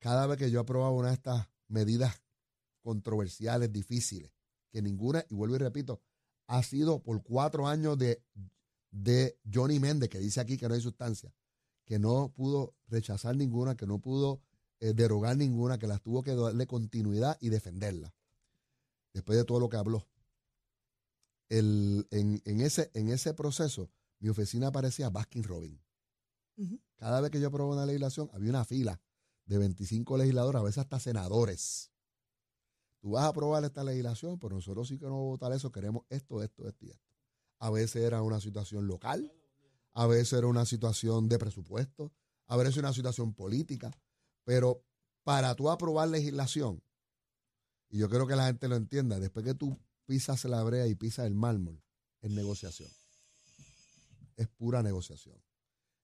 cada 0.00 0.26
vez 0.26 0.38
que 0.38 0.50
yo 0.50 0.60
aprobaba 0.60 0.90
una 0.90 1.08
de 1.08 1.14
estas 1.14 1.48
medidas 1.68 2.20
controversiales, 2.82 3.72
difíciles, 3.72 4.32
que 4.70 4.82
ninguna, 4.82 5.24
y 5.30 5.34
vuelvo 5.34 5.54
y 5.56 5.58
repito, 5.58 6.02
ha 6.48 6.62
sido 6.62 7.02
por 7.02 7.22
cuatro 7.22 7.66
años 7.66 7.96
de, 7.96 8.22
de 8.90 9.38
Johnny 9.52 9.78
Méndez, 9.80 10.08
que 10.08 10.18
dice 10.18 10.40
aquí 10.40 10.56
que 10.56 10.68
no 10.68 10.74
hay 10.74 10.80
sustancia, 10.80 11.32
que 11.84 11.98
no 11.98 12.32
pudo 12.34 12.74
rechazar 12.88 13.36
ninguna, 13.36 13.76
que 13.76 13.86
no 13.86 14.00
pudo 14.00 14.42
eh, 14.80 14.92
derogar 14.94 15.36
ninguna, 15.36 15.78
que 15.78 15.86
las 15.86 16.02
tuvo 16.02 16.22
que 16.22 16.34
darle 16.34 16.66
continuidad 16.66 17.36
y 17.40 17.48
defenderla. 17.48 18.14
Después 19.12 19.38
de 19.38 19.44
todo 19.44 19.60
lo 19.60 19.68
que 19.68 19.76
habló. 19.76 20.06
El- 21.48 22.06
en, 22.10 22.42
en 22.44 22.60
ese, 22.60 22.90
en 22.94 23.08
ese 23.08 23.32
proceso, 23.34 23.90
mi 24.18 24.28
oficina 24.28 24.72
parecía 24.72 25.10
Baskin 25.10 25.44
Robin. 25.44 25.80
Cada 26.96 27.20
vez 27.20 27.30
que 27.30 27.40
yo 27.40 27.48
aprobaba 27.48 27.76
una 27.76 27.86
legislación, 27.86 28.30
había 28.32 28.50
una 28.50 28.64
fila 28.64 29.00
de 29.44 29.58
25 29.58 30.16
legisladores, 30.16 30.60
a 30.60 30.64
veces 30.64 30.78
hasta 30.78 30.98
senadores. 30.98 31.92
Tú 33.00 33.10
vas 33.12 33.24
a 33.24 33.28
aprobar 33.28 33.62
esta 33.64 33.84
legislación, 33.84 34.38
pero 34.38 34.56
nosotros 34.56 34.88
sí 34.88 34.98
que 34.98 35.04
no 35.04 35.12
vamos 35.12 35.26
a 35.26 35.30
votar 35.30 35.52
eso, 35.52 35.70
queremos 35.70 36.04
esto, 36.08 36.42
esto, 36.42 36.66
esto 36.66 36.86
y 36.86 36.90
esto. 36.90 37.04
A 37.58 37.70
veces 37.70 38.02
era 38.02 38.22
una 38.22 38.40
situación 38.40 38.86
local, 38.86 39.32
a 39.92 40.06
veces 40.06 40.32
era 40.32 40.46
una 40.46 40.64
situación 40.64 41.28
de 41.28 41.38
presupuesto, 41.38 42.12
a 42.46 42.56
veces 42.56 42.78
una 42.78 42.92
situación 42.92 43.34
política, 43.34 43.90
pero 44.46 44.84
para 45.24 45.56
tú 45.56 45.68
aprobar 45.68 46.08
legislación, 46.08 46.80
y 47.90 47.98
yo 47.98 48.08
creo 48.08 48.28
que 48.28 48.36
la 48.36 48.46
gente 48.46 48.68
lo 48.68 48.76
entienda, 48.76 49.18
después 49.18 49.44
que 49.44 49.54
tú 49.54 49.76
pisas 50.06 50.44
la 50.44 50.62
brea 50.62 50.86
y 50.86 50.94
pisas 50.94 51.26
el 51.26 51.34
mármol, 51.34 51.82
es 52.22 52.30
negociación. 52.30 52.88
Es 54.36 54.46
pura 54.46 54.82
negociación. 54.84 55.36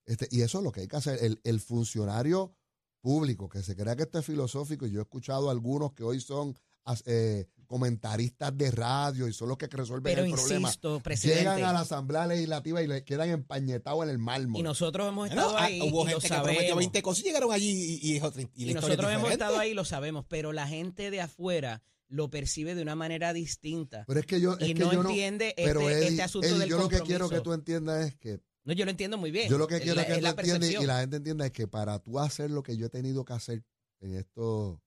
Este, 0.07 0.27
y 0.33 0.43
eso 0.43 0.59
es 0.59 0.65
lo 0.65 0.73
que 0.73 0.81
hay 0.81 0.89
que 0.89 0.97
hacer. 0.97 1.23
El, 1.23 1.41
el 1.45 1.61
funcionario 1.61 2.57
público 3.01 3.49
que 3.49 3.63
se 3.63 3.77
crea 3.77 3.95
que 3.95 4.03
esto 4.03 4.19
es 4.19 4.27
filosófico, 4.27 4.87
y 4.87 4.91
yo 4.91 4.99
he 4.99 5.05
escuchado 5.05 5.49
a 5.49 5.53
algunos 5.53 5.93
que 5.93 6.03
hoy 6.03 6.21
son 6.21 6.59
eh, 7.07 7.47
comentaristas 7.67 8.57
de 8.57 8.71
radio 8.71 9.27
y 9.27 9.33
son 9.33 9.49
los 9.49 9.57
que 9.57 9.67
resuelven 9.67 10.15
Pero 10.15 10.25
el 10.25 10.33
problema. 10.33 10.71
presidente. 11.03 11.41
Llegan 11.41 11.65
a 11.65 11.73
la 11.73 11.81
Asamblea 11.81 12.27
Legislativa 12.27 12.83
y 12.83 12.87
le 12.87 13.03
quedan 13.03 13.31
empañetados 13.31 14.05
en 14.05 14.11
el 14.11 14.19
mármol. 14.19 14.61
Y 14.61 14.63
nosotros 14.63 15.09
hemos 15.09 15.31
estado 15.31 15.57
ah, 15.57 15.65
ahí 15.65 15.81
hubo 15.81 16.07
y 16.07 16.13
lo 16.13 16.21
que 16.21 16.29
prometió 16.29 16.55
sabemos. 16.55 16.77
20 16.77 17.03
cosas 17.03 17.25
y 17.25 17.27
llegaron 17.29 17.51
allí 17.51 17.99
y, 18.03 18.75
nosotros 18.75 19.11
hemos 19.11 19.31
estado 19.31 19.59
ahí 19.59 19.71
y 19.71 19.75
lo 19.75 19.87
sabemos, 19.87 20.27
pero 20.29 20.53
la 20.53 20.69
gente 20.69 21.11
de 21.11 21.23
afuera 21.23 21.83
lo 22.09 22.29
percibe 22.29 22.75
de 22.75 22.83
una 22.83 22.95
manera 22.95 23.33
distinta. 23.33 24.05
Pero 24.07 24.21
es 24.21 24.27
que 24.27 24.39
yo, 24.39 24.59
es 24.59 24.69
y 24.69 24.75
que 24.75 24.85
no 24.85 24.93
yo 24.93 25.01
entiende 25.01 25.55
pero 25.57 25.81
este, 25.81 25.97
Eddie, 25.97 26.09
este 26.09 26.23
asunto 26.23 26.47
Eddie, 26.47 26.59
del 26.59 26.69
yo 26.69 26.79
lo 26.79 26.89
que 26.91 27.01
quiero 27.01 27.31
que 27.31 27.41
tú 27.41 27.55
entiendas 27.55 28.07
es 28.07 28.17
que 28.17 28.41
No, 28.65 28.75
yo 28.75 28.85
lo 28.85 28.91
entiendo 28.91 29.17
muy 29.17 29.31
bien. 29.31 29.49
Yo 29.49 29.57
lo 29.57 29.67
que 29.67 29.81
quiero 29.81 29.95
la- 29.95 30.07
que 30.07 30.17
tú 30.17 30.21
la 30.21 30.31
entiendas 30.31 30.71
y 30.71 30.87
la 30.87 31.01
gente 31.01 31.17
entienda 31.17 31.47
es 31.47 31.53
que 31.53 31.67
para 31.67 31.99
tú 32.01 32.19
hacer 32.19 32.51
lo 32.51 32.63
que 32.63 32.77
yo 32.77 32.85
he 32.85 32.91
tenido 32.91 33.25
que 33.25 33.33
hacer 33.33 33.65
en 34.01 34.15
estos 34.15 34.79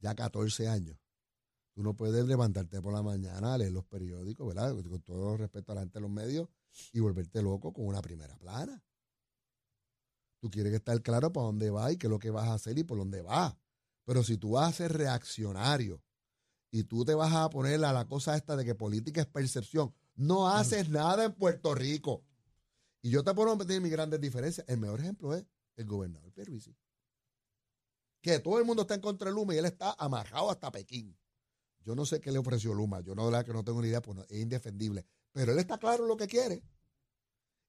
ya 0.00 0.16
14 0.16 0.66
años, 0.66 0.96
tú 1.74 1.82
no 1.82 1.94
puedes 1.94 2.24
levantarte 2.26 2.80
por 2.80 2.92
la 2.92 3.02
mañana, 3.02 3.56
leer 3.58 3.72
los 3.72 3.84
periódicos, 3.84 4.46
¿verdad? 4.46 4.74
Con 4.74 5.02
todo 5.02 5.36
respeto 5.36 5.72
a 5.72 5.74
la 5.76 5.80
gente 5.82 5.98
de 5.98 6.02
los 6.02 6.10
medios 6.10 6.48
y 6.92 7.00
volverte 7.00 7.42
loco 7.42 7.72
con 7.72 7.86
una 7.86 8.02
primera 8.02 8.36
plana. 8.36 8.82
Tú 10.40 10.50
quieres 10.50 10.72
estar 10.74 11.00
claro 11.02 11.32
para 11.32 11.46
dónde 11.46 11.70
vas 11.70 11.92
y 11.92 11.96
qué 11.96 12.08
es 12.08 12.10
lo 12.10 12.18
que 12.18 12.30
vas 12.30 12.48
a 12.48 12.54
hacer 12.54 12.76
y 12.78 12.84
por 12.84 12.98
dónde 12.98 13.22
vas. 13.22 13.54
Pero 14.04 14.24
si 14.24 14.36
tú 14.36 14.52
vas 14.52 14.68
a 14.68 14.76
ser 14.76 14.92
reaccionario 14.92 16.02
y 16.70 16.84
tú 16.84 17.04
te 17.04 17.14
vas 17.14 17.32
a 17.32 17.48
poner 17.48 17.84
a 17.84 17.92
la 17.92 18.06
cosa 18.06 18.36
esta 18.36 18.56
de 18.56 18.64
que 18.64 18.74
política 18.74 19.20
es 19.20 19.26
percepción, 19.26 19.94
no 20.14 20.48
haces 20.48 20.88
nada 20.88 21.24
en 21.24 21.32
Puerto 21.32 21.74
Rico. 21.74 22.24
Y 23.02 23.10
yo 23.10 23.22
te 23.24 23.34
puedo 23.34 23.56
meter 23.56 23.80
mis 23.80 23.90
grandes 23.90 24.20
diferencias. 24.20 24.66
El 24.68 24.78
mejor 24.78 25.00
ejemplo 25.00 25.34
es 25.34 25.44
el 25.76 25.86
gobernador 25.86 26.32
Pierluisi. 26.32 26.76
Que 28.20 28.38
todo 28.38 28.58
el 28.58 28.64
mundo 28.64 28.82
está 28.82 28.94
en 28.94 29.00
contra 29.00 29.28
de 29.28 29.34
Luma 29.34 29.54
y 29.54 29.58
él 29.58 29.64
está 29.64 29.94
amarrado 29.98 30.50
hasta 30.50 30.70
Pekín. 30.70 31.16
Yo 31.84 31.94
no 31.94 32.06
sé 32.06 32.20
qué 32.20 32.30
le 32.32 32.38
ofreció 32.38 32.74
Luma. 32.74 33.00
Yo 33.00 33.14
no, 33.14 33.30
la 33.30 33.44
que 33.44 33.52
no 33.52 33.64
tengo 33.64 33.82
ni 33.82 33.88
idea, 33.88 34.02
pues 34.02 34.16
no, 34.16 34.22
es 34.24 34.40
indefendible. 34.40 35.06
Pero 35.32 35.52
él 35.52 35.58
está 35.58 35.78
claro 35.78 36.04
en 36.04 36.08
lo 36.08 36.16
que 36.16 36.26
quiere. 36.26 36.62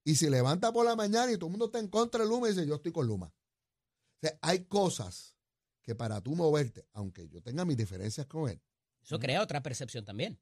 Y 0.04 0.16
si 0.16 0.30
levanta 0.30 0.72
por 0.72 0.86
la 0.86 0.96
mañana 0.96 1.32
y 1.32 1.36
todo 1.36 1.48
el 1.48 1.52
mundo 1.52 1.66
está 1.66 1.80
en 1.80 1.88
contra 1.88 2.24
de 2.24 2.30
Luma 2.30 2.48
y 2.48 2.52
dice, 2.52 2.68
yo 2.68 2.76
estoy 2.76 2.92
con 2.92 3.08
Luma. 3.08 3.28
O 3.28 4.20
sea, 4.22 4.38
hay 4.42 4.66
cosas 4.66 5.36
que 5.82 5.96
para 5.96 6.22
tú 6.22 6.36
moverte, 6.36 6.88
aunque 6.94 7.28
yo 7.30 7.42
tenga 7.42 7.66
mis 7.66 7.78
diferencias 7.78 8.26
con 8.28 8.50
él, 8.50 8.62
Eso 9.02 9.20
crea 9.20 9.42
otra 9.42 9.62
percepción 9.62 10.06
también. 10.06 10.40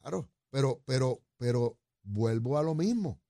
Claro, 0.00 0.30
pero, 0.50 0.82
pero, 0.86 1.22
pero 1.36 1.78
vuelvo 2.02 2.58
a 2.58 2.62
lo 2.62 2.74
mismo. 2.74 3.20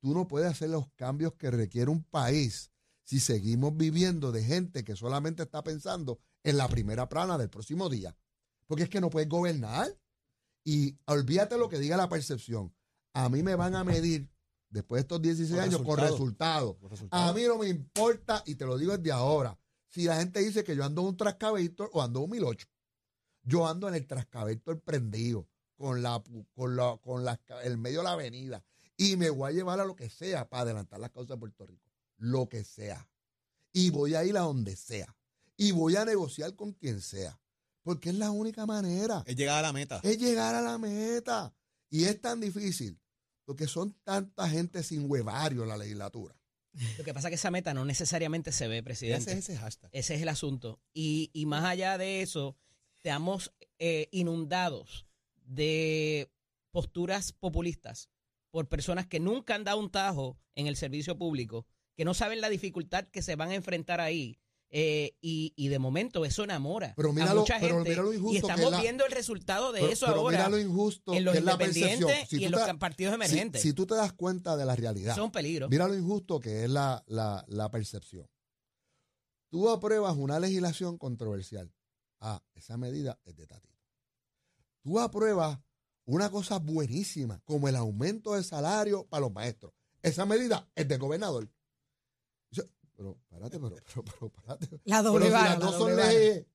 Tú 0.00 0.12
no 0.12 0.26
puedes 0.26 0.50
hacer 0.50 0.70
los 0.70 0.88
cambios 0.96 1.34
que 1.34 1.50
requiere 1.50 1.90
un 1.90 2.02
país 2.04 2.70
si 3.04 3.20
seguimos 3.20 3.76
viviendo 3.76 4.32
de 4.32 4.42
gente 4.42 4.84
que 4.84 4.96
solamente 4.96 5.42
está 5.42 5.62
pensando 5.62 6.18
en 6.42 6.56
la 6.56 6.68
primera 6.68 7.08
plana 7.08 7.38
del 7.38 7.50
próximo 7.50 7.88
día. 7.88 8.16
Porque 8.66 8.84
es 8.84 8.88
que 8.88 9.00
no 9.00 9.10
puedes 9.10 9.28
gobernar. 9.28 9.96
Y 10.64 10.96
olvídate 11.06 11.58
lo 11.58 11.68
que 11.68 11.78
diga 11.78 11.96
la 11.96 12.08
percepción. 12.08 12.74
A 13.12 13.28
mí 13.28 13.42
me 13.42 13.54
van 13.54 13.74
a 13.74 13.84
medir 13.84 14.28
después 14.70 14.98
de 14.98 15.02
estos 15.02 15.22
16 15.22 15.50
Con 15.50 15.60
años 15.60 15.82
con 15.82 15.98
resultados. 16.10 16.76
A 17.10 17.32
mí 17.32 17.42
no 17.42 17.58
me 17.58 17.68
importa, 17.68 18.42
y 18.46 18.54
te 18.54 18.64
lo 18.64 18.76
digo 18.78 18.96
desde 18.96 19.12
ahora, 19.12 19.58
si 19.88 20.04
la 20.04 20.16
gente 20.16 20.40
dice 20.40 20.64
que 20.64 20.74
yo 20.74 20.84
ando 20.84 21.02
en 21.02 21.08
un 21.08 21.16
Trascavator 21.16 21.90
o 21.92 22.02
ando 22.02 22.20
en 22.20 22.24
un 22.24 22.30
1008. 22.30 22.66
Yo 23.42 23.68
ando 23.68 23.88
en 23.88 23.94
el 23.94 24.06
Trascavator 24.06 24.80
prendido, 24.80 25.46
con, 25.76 26.02
la, 26.02 26.22
con, 26.54 26.76
la, 26.76 26.96
con 26.96 27.24
la- 27.24 27.38
el 27.62 27.76
medio 27.78 27.98
de 27.98 28.04
la 28.04 28.12
avenida, 28.12 28.64
y 28.96 29.16
me 29.16 29.28
voy 29.30 29.50
a 29.50 29.54
llevar 29.54 29.80
a 29.80 29.84
lo 29.84 29.94
que 29.94 30.08
sea 30.08 30.48
para 30.48 30.62
adelantar 30.62 30.98
las 30.98 31.10
causas 31.10 31.36
de 31.36 31.40
Puerto 31.40 31.66
Rico. 31.66 31.90
Lo 32.16 32.48
que 32.48 32.64
sea. 32.64 33.06
Y 33.72 33.90
voy 33.90 34.14
a 34.14 34.24
ir 34.24 34.36
a 34.38 34.42
donde 34.42 34.76
sea. 34.76 35.14
Y 35.56 35.72
voy 35.72 35.96
a 35.96 36.04
negociar 36.04 36.54
con 36.56 36.72
quien 36.72 37.00
sea. 37.00 37.38
Porque 37.84 38.08
es 38.08 38.16
la 38.16 38.30
única 38.32 38.66
manera 38.66 39.22
Es 39.26 39.36
llegar 39.36 39.58
a 39.58 39.62
la 39.62 39.72
meta. 39.72 40.00
es 40.02 40.18
llegar 40.18 40.54
a 40.56 40.60
la 40.60 40.78
meta. 40.78 41.54
Y 41.90 42.04
es 42.04 42.20
tan 42.20 42.40
difícil, 42.40 42.98
porque 43.44 43.68
son 43.68 43.92
tanta 44.02 44.48
gente 44.48 44.82
sin 44.82 45.08
huevario 45.08 45.62
en 45.62 45.68
la 45.68 45.76
legislatura. 45.76 46.34
Lo 46.98 47.04
que 47.04 47.14
pasa 47.14 47.28
es 47.28 47.30
que 47.30 47.36
esa 47.36 47.52
meta 47.52 47.72
no 47.72 47.84
necesariamente 47.84 48.50
se 48.50 48.66
ve, 48.66 48.82
presidente. 48.82 49.30
Ese 49.30 49.38
es 49.38 49.48
ese 49.50 49.56
hashtag. 49.58 49.90
Ese 49.92 50.16
es 50.16 50.22
el 50.22 50.28
asunto. 50.28 50.80
Y, 50.92 51.30
y 51.32 51.46
más 51.46 51.64
allá 51.64 51.96
de 51.98 52.20
eso, 52.22 52.56
estamos 52.96 53.52
eh, 53.78 54.08
inundados 54.10 55.06
de 55.44 56.32
posturas 56.72 57.32
populistas 57.32 58.10
por 58.50 58.68
personas 58.68 59.06
que 59.06 59.20
nunca 59.20 59.54
han 59.54 59.62
dado 59.64 59.78
un 59.78 59.90
tajo 59.90 60.36
en 60.56 60.66
el 60.66 60.76
servicio 60.76 61.16
público, 61.16 61.66
que 61.96 62.04
no 62.04 62.14
saben 62.14 62.40
la 62.40 62.48
dificultad 62.48 63.04
que 63.04 63.22
se 63.22 63.36
van 63.36 63.50
a 63.50 63.54
enfrentar 63.54 64.00
ahí. 64.00 64.40
Eh, 64.76 65.16
y, 65.20 65.52
y 65.54 65.68
de 65.68 65.78
momento 65.78 66.24
eso 66.24 66.42
enamora 66.42 66.94
Pero 66.96 67.12
mira 67.12 67.30
a 67.30 67.34
lo- 67.34 67.42
mucha 67.42 67.60
pero 67.60 67.76
gente. 67.76 67.90
mira 67.90 68.02
lo 68.02 68.12
injusto 68.12 68.34
y 68.34 68.36
estamos 68.38 68.70
la- 68.72 68.80
viendo 68.80 69.06
el 69.06 69.12
resultado 69.12 69.70
de 69.70 69.80
Pero- 69.82 69.92
eso 69.92 70.06
pero 70.06 70.18
ahora 70.20 70.36
mira 70.38 70.48
lo 70.48 70.58
injusto 70.58 71.14
en 71.14 71.24
los 71.24 71.32
que 71.34 71.40
la 71.42 71.52
independientes 71.52 72.28
Si 72.28 72.38
y 72.40 72.44
en 72.46 72.50
los 72.50 72.60
partidos 72.78 73.14
emergentes. 73.14 73.62
Si, 73.62 73.72
tú 73.72 73.86
te 73.86 73.94
das 73.94 74.12
cuenta 74.14 74.56
de 74.56 74.64
la 74.64 74.74
realidad, 74.74 75.12
Eso 75.12 75.20
es 75.20 75.26
un 75.26 75.30
peligro. 75.30 75.68
mira 75.68 75.86
lo 75.86 75.94
injusto 75.94 76.40
que 76.40 76.64
es 76.64 76.70
la, 76.70 77.04
la, 77.06 77.44
la 77.46 77.70
percepción. 77.70 78.28
Tú 79.48 79.70
apruebas 79.70 80.16
una 80.16 80.40
legislación 80.40 80.98
controversial. 80.98 81.72
Ah, 82.20 82.42
esa 82.54 82.76
medida 82.76 83.20
es 83.24 83.36
de 83.36 83.46
Tatito. 83.46 83.78
Tú 84.82 84.98
apruebas 84.98 85.60
una 86.04 86.30
cosa 86.30 86.58
buenísima, 86.58 87.40
como 87.44 87.68
el 87.68 87.76
aumento 87.76 88.34
de 88.34 88.42
salario 88.42 89.06
para 89.06 89.20
los 89.20 89.32
maestros. 89.32 89.72
Esa 90.02 90.26
medida 90.26 90.68
es 90.74 90.88
del 90.88 90.98
gobernador. 90.98 91.48
Pero, 92.96 93.18
espérate, 93.22 93.58
pero, 93.60 93.76
pero, 94.04 94.30
pero. 94.30 94.80
La 94.84 95.02
si 95.02 95.18
las 95.30 95.58
la 95.58 95.66
dos 95.66 95.78
vara. 95.96 96.12
leyes, 96.12 96.46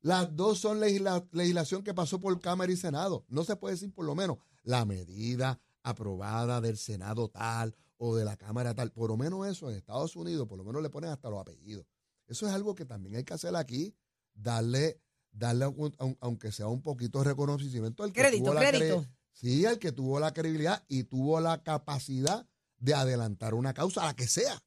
las 0.00 0.34
dos 0.36 0.58
son 0.58 0.80
legisla- 0.80 1.26
legislación 1.32 1.82
que 1.82 1.92
pasó 1.94 2.20
por 2.20 2.38
Cámara 2.40 2.72
y 2.72 2.76
Senado. 2.76 3.24
No 3.28 3.44
se 3.44 3.56
puede 3.56 3.74
decir 3.74 3.92
por 3.92 4.04
lo 4.04 4.14
menos 4.14 4.38
la 4.62 4.84
medida 4.84 5.60
aprobada 5.82 6.60
del 6.60 6.76
Senado 6.76 7.28
tal 7.28 7.74
o 7.98 8.16
de 8.16 8.24
la 8.24 8.36
Cámara 8.36 8.74
tal. 8.74 8.90
Por 8.92 9.10
lo 9.10 9.16
menos 9.16 9.46
eso 9.46 9.70
en 9.70 9.76
Estados 9.76 10.16
Unidos, 10.16 10.46
por 10.48 10.58
lo 10.58 10.64
menos 10.64 10.82
le 10.82 10.90
ponen 10.90 11.10
hasta 11.10 11.28
los 11.30 11.40
apellidos. 11.40 11.86
Eso 12.26 12.46
es 12.46 12.52
algo 12.52 12.74
que 12.74 12.84
también 12.84 13.16
hay 13.16 13.24
que 13.24 13.34
hacer 13.34 13.54
aquí, 13.54 13.94
darle, 14.34 15.00
darle 15.30 15.66
un- 15.66 15.94
un- 16.00 16.16
aunque 16.20 16.52
sea 16.52 16.66
un 16.68 16.82
poquito 16.82 17.18
de 17.18 17.24
reconocimiento 17.26 18.02
al 18.02 18.12
que 18.12 18.20
Crédito, 18.20 18.44
tuvo 18.44 18.54
la 18.54 18.60
crédito. 18.68 19.02
cre- 19.02 19.08
sí, 19.32 19.66
al 19.66 19.78
que 19.78 19.92
tuvo 19.92 20.18
la 20.20 20.32
credibilidad 20.32 20.84
y 20.88 21.04
tuvo 21.04 21.40
la 21.40 21.62
capacidad 21.62 22.46
de 22.78 22.94
adelantar 22.94 23.54
una 23.54 23.72
causa, 23.74 24.04
la 24.04 24.14
que 24.14 24.26
sea. 24.26 24.62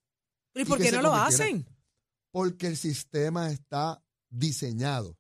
¿Y 0.54 0.66
por 0.66 0.80
qué 0.80 0.92
no 0.92 1.02
lo 1.02 1.14
hacen? 1.14 1.66
Porque 2.32 2.68
el 2.68 2.78
sistema 2.78 3.52
está 3.52 4.04
diseñado, 4.30 5.18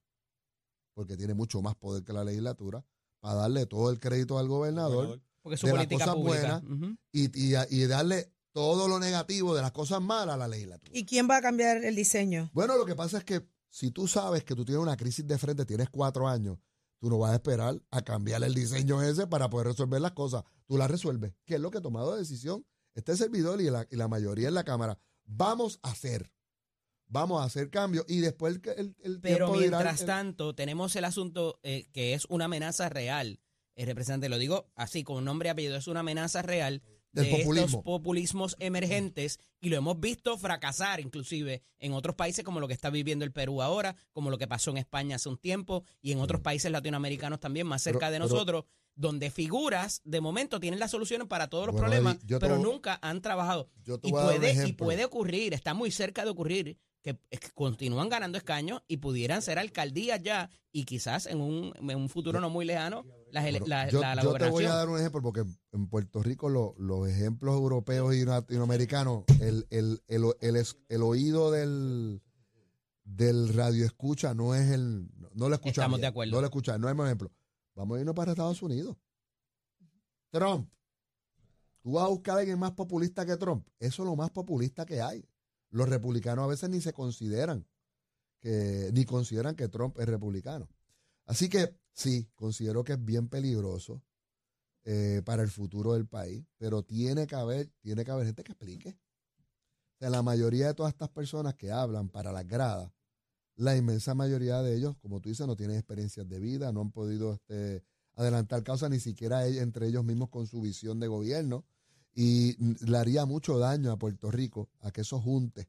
porque 0.94 1.18
tiene 1.18 1.34
mucho 1.34 1.62
más 1.62 1.76
poder 1.76 2.04
que 2.04 2.14
la 2.14 2.24
legislatura, 2.24 2.86
para 3.20 3.36
darle 3.36 3.66
todo 3.66 3.90
el 3.90 4.00
crédito 4.00 4.38
al 4.38 4.48
gobernador 4.48 5.22
porque 5.42 5.56
es 5.56 5.62
su 5.62 5.68
de 5.68 5.74
las 5.74 5.88
cosas 5.88 6.16
pública. 6.16 6.60
buenas. 6.60 6.98
Y, 7.12 7.54
y, 7.54 7.56
y 7.70 7.88
darle 7.88 8.32
todo 8.52 8.88
lo 8.88 9.00
negativo 9.00 9.56
de 9.56 9.62
las 9.62 9.72
cosas 9.72 10.02
malas 10.02 10.36
a 10.36 10.38
la 10.38 10.48
legislatura. 10.48 10.92
¿Y 10.94 11.06
quién 11.06 11.30
va 11.30 11.38
a 11.38 11.42
cambiar 11.42 11.84
el 11.84 11.96
diseño? 11.96 12.50
Bueno, 12.54 12.78
lo 12.78 12.86
que 12.86 12.96
pasa 12.96 13.20
es 13.20 13.24
que 13.24 13.48
si 13.70 13.92
tú 13.92 14.08
sabes 14.08 14.44
que 14.44 14.56
tú 14.56 14.66
tienes 14.66 14.82
una 14.82 14.98
crisis 14.98 15.26
de 15.26 15.38
frente, 15.38 15.66
tienes 15.66 15.90
cuatro 15.90 16.28
años, 16.28 16.58
tú 17.00 17.10
no 17.10 17.18
vas 17.20 17.32
a 17.32 17.36
esperar 17.36 17.82
a 17.92 18.02
cambiar 18.02 18.44
el 18.44 18.54
diseño 18.54 19.02
ese 19.02 19.28
para 19.28 19.50
poder 19.50 19.68
resolver 19.68 20.02
las 20.02 20.12
cosas. 20.12 20.44
Tú 20.66 20.78
las 20.78 20.90
resuelves, 20.90 21.34
que 21.46 21.56
es 21.56 21.62
lo 21.62 21.72
que 21.72 21.78
ha 21.78 21.82
tomado 21.82 22.16
decisión 22.16 22.66
este 22.96 23.16
servidor 23.16 23.62
y 23.62 23.70
la, 23.70 23.88
y 23.90 23.96
la 23.96 24.08
mayoría 24.08 24.50
en 24.50 24.56
la 24.56 24.64
Cámara. 24.64 25.00
Vamos 25.32 25.80
a 25.84 25.92
hacer, 25.92 26.32
vamos 27.08 27.42
a 27.42 27.46
hacer 27.46 27.70
cambios 27.70 28.04
y 28.08 28.20
después 28.20 28.60
el, 28.64 28.72
el, 28.78 28.96
el 29.04 29.20
Pero 29.22 29.46
tiempo 29.46 29.60
dirá 29.62 29.78
mientras 29.78 30.02
el- 30.02 30.08
tanto, 30.08 30.56
tenemos 30.56 30.96
el 30.96 31.06
asunto 31.06 31.60
eh, 31.64 31.88
que 31.94 32.14
es 32.16 32.26
una 32.30 32.46
amenaza 32.46 32.90
real. 32.90 33.40
El 33.76 33.86
representante, 33.86 34.28
lo 34.28 34.38
digo 34.40 34.72
así, 34.76 35.04
con 35.04 35.24
nombre 35.24 35.48
y 35.48 35.52
apellido, 35.52 35.78
es 35.78 35.88
una 35.88 36.00
amenaza 36.02 36.42
real 36.42 36.82
Del 37.12 37.26
de 37.26 37.32
populismo. 37.32 37.66
estos 37.66 37.84
populismos 37.84 38.56
emergentes 38.60 39.40
y 39.60 39.70
lo 39.70 39.78
hemos 39.78 40.00
visto 40.00 40.38
fracasar 40.38 41.00
inclusive 41.00 41.62
en 41.80 41.94
otros 41.94 42.16
países 42.16 42.44
como 42.46 42.60
lo 42.60 42.68
que 42.68 42.74
está 42.74 42.90
viviendo 42.90 43.26
el 43.26 43.32
Perú 43.32 43.62
ahora, 43.62 43.96
como 44.12 44.30
lo 44.30 44.38
que 44.38 44.48
pasó 44.48 44.72
en 44.72 44.78
España 44.78 45.16
hace 45.16 45.30
un 45.30 45.38
tiempo 45.38 45.84
y 46.02 46.12
en 46.12 46.20
otros 46.20 46.42
países 46.42 46.72
latinoamericanos 46.72 47.40
también 47.40 47.66
más 47.68 47.82
cerca 47.82 48.08
Pero- 48.08 48.12
de 48.12 48.18
pero- 48.20 48.30
nosotros, 48.30 48.66
donde 48.96 49.32
figuras 49.32 50.02
de 50.04 50.20
momento 50.22 50.60
tienen 50.60 50.80
las 50.80 50.92
soluciones 50.92 51.28
para 51.28 51.48
todos 51.48 51.68
los 51.68 51.74
Bueno, 51.74 51.88
problemas, 51.88 52.18
pero 52.40 52.56
voy- 52.58 52.64
nunca 52.64 53.00
han 53.02 53.22
trabajado. 53.22 53.70
Yo 53.84 53.98
te 53.98 54.10
Y 54.10 54.12
voy 54.12 54.20
a 54.20 54.24
dar 54.26 54.34
un 54.36 54.40
puede, 54.42 54.68
y 54.68 54.74
puede 54.74 55.06
ocurrir, 55.06 55.54
está 55.54 55.74
muy 55.74 55.90
cerca 55.90 56.26
de 56.26 56.30
ocurrir, 56.32 56.78
que, 57.02 57.18
continúan 57.54 58.10
ganando 58.10 58.38
escaños 58.38 58.82
y 58.88 58.98
pudieran 58.98 59.42
ser 59.42 59.58
alcaldías 59.60 60.22
ya 60.22 60.50
y 60.72 60.84
quizás 60.86 61.26
en 61.28 61.40
un, 61.42 61.74
en 61.78 61.96
un 61.98 62.10
futuro 62.10 62.40
no 62.42 62.50
muy 62.50 62.66
lejano 62.66 63.06
las 63.32 63.44
Bueno, 63.44 63.66
la, 63.68 63.90
yo, 63.90 64.02
la- 64.02 64.16
la 64.16 64.24
yo 64.24 64.34
te 64.34 64.50
voy 64.50 64.66
a 64.66 64.74
dar 64.76 64.90
un 64.90 64.98
ejemplo 65.00 65.22
porque 65.22 65.44
en 65.72 65.88
Puerto 65.88 66.22
Rico 66.24 66.50
lo- 66.50 66.76
los 66.78 67.08
ejemplos 67.08 67.56
europeos 67.56 68.16
y 68.16 68.26
latinoamericanos, 68.26 69.24
el, 69.40 69.66
el, 69.70 70.02
el, 70.08 70.26
el 70.90 71.04
oído 71.04 71.52
del, 71.52 72.22
del 73.04 73.54
radio 73.54 73.86
escucha 73.86 74.34
no 74.34 74.54
es 74.56 74.70
el, 74.72 75.08
no, 75.34 75.48
lo 75.50 75.56
escucha 75.56 75.82
Estamos 75.82 75.98
bien, 75.98 76.02
de 76.02 76.08
acuerdo. 76.08 76.32
No 76.34 76.42
lo 76.42 76.48
escucha, 76.48 76.78
no 76.78 76.90
es 76.90 76.96
un 76.96 77.06
ejemplo. 77.06 77.32
Vamos 77.76 77.98
a 77.98 78.00
irnos 78.02 78.16
para 78.16 78.32
Estados 78.32 78.62
Unidos. 78.62 78.98
Trump. 80.32 80.70
Tú 81.82 81.94
vas 81.94 82.06
a 82.06 82.10
buscar 82.10 82.36
a 82.36 82.40
alguien 82.40 82.60
más 82.60 82.72
populista 82.72 83.26
que 83.26 83.38
Trump. 83.38 83.66
Eso 83.80 84.04
es 84.04 84.10
lo 84.10 84.16
más 84.16 84.30
populista 84.32 84.86
que 84.86 85.02
hay. 85.02 85.24
Los 85.70 85.90
republicanos 85.90 86.44
a 86.44 86.48
veces 86.48 86.70
ni 86.70 86.82
se 86.82 86.94
consideran 86.94 87.68
que, 88.40 88.90
ni 88.94 89.06
consideran 89.06 89.56
que 89.56 89.68
Trump 89.68 90.00
es 90.00 90.08
republicano. 90.08 90.70
Así 91.26 91.50
que 91.50 91.76
sí, 91.94 92.28
considero 92.36 92.84
que 92.84 92.94
es 92.94 93.06
bien 93.06 93.28
peligroso 93.28 94.02
eh, 94.84 95.22
para 95.26 95.44
el 95.44 95.50
futuro 95.50 95.94
del 95.94 96.08
país, 96.08 96.46
pero 96.58 96.84
tiene 96.84 97.28
que 97.28 97.36
haber, 97.36 97.70
tiene 97.82 98.04
que 98.04 98.12
haber 98.12 98.26
gente 98.26 98.44
que 98.44 98.54
explique. 98.54 98.90
O 98.90 99.98
sea, 100.00 100.10
la 100.10 100.24
mayoría 100.24 100.68
de 100.68 100.74
todas 100.74 100.94
estas 100.94 101.10
personas 101.10 101.56
que 101.56 101.72
hablan 101.72 102.10
para 102.10 102.32
las 102.32 102.48
gradas, 102.48 102.92
la 103.56 103.76
inmensa 103.76 104.16
mayoría 104.16 104.62
de 104.62 104.76
ellos, 104.76 104.96
como 105.02 105.20
tú 105.20 105.30
dices, 105.30 105.46
no 105.46 105.58
tienen 105.58 105.76
experiencias 105.76 106.28
de 106.28 106.40
vida, 106.40 106.72
no 106.72 106.82
han 106.82 106.92
podido 106.92 107.34
este, 107.34 107.84
adelantar 108.16 108.64
causas 108.64 108.90
ni 108.90 109.00
siquiera 109.00 109.46
entre 109.46 109.88
ellos 109.88 110.06
mismos 110.06 110.30
con 110.30 110.48
su 110.48 110.62
visión 110.62 111.00
de 111.00 111.08
gobierno. 111.08 111.66
Y 112.14 112.56
le 112.86 112.98
haría 112.98 113.26
mucho 113.26 113.58
daño 113.58 113.92
a 113.92 113.98
Puerto 113.98 114.32
Rico 114.32 114.70
a 114.82 114.92
que 114.92 115.02
esos 115.02 115.22
juntes, 115.22 115.68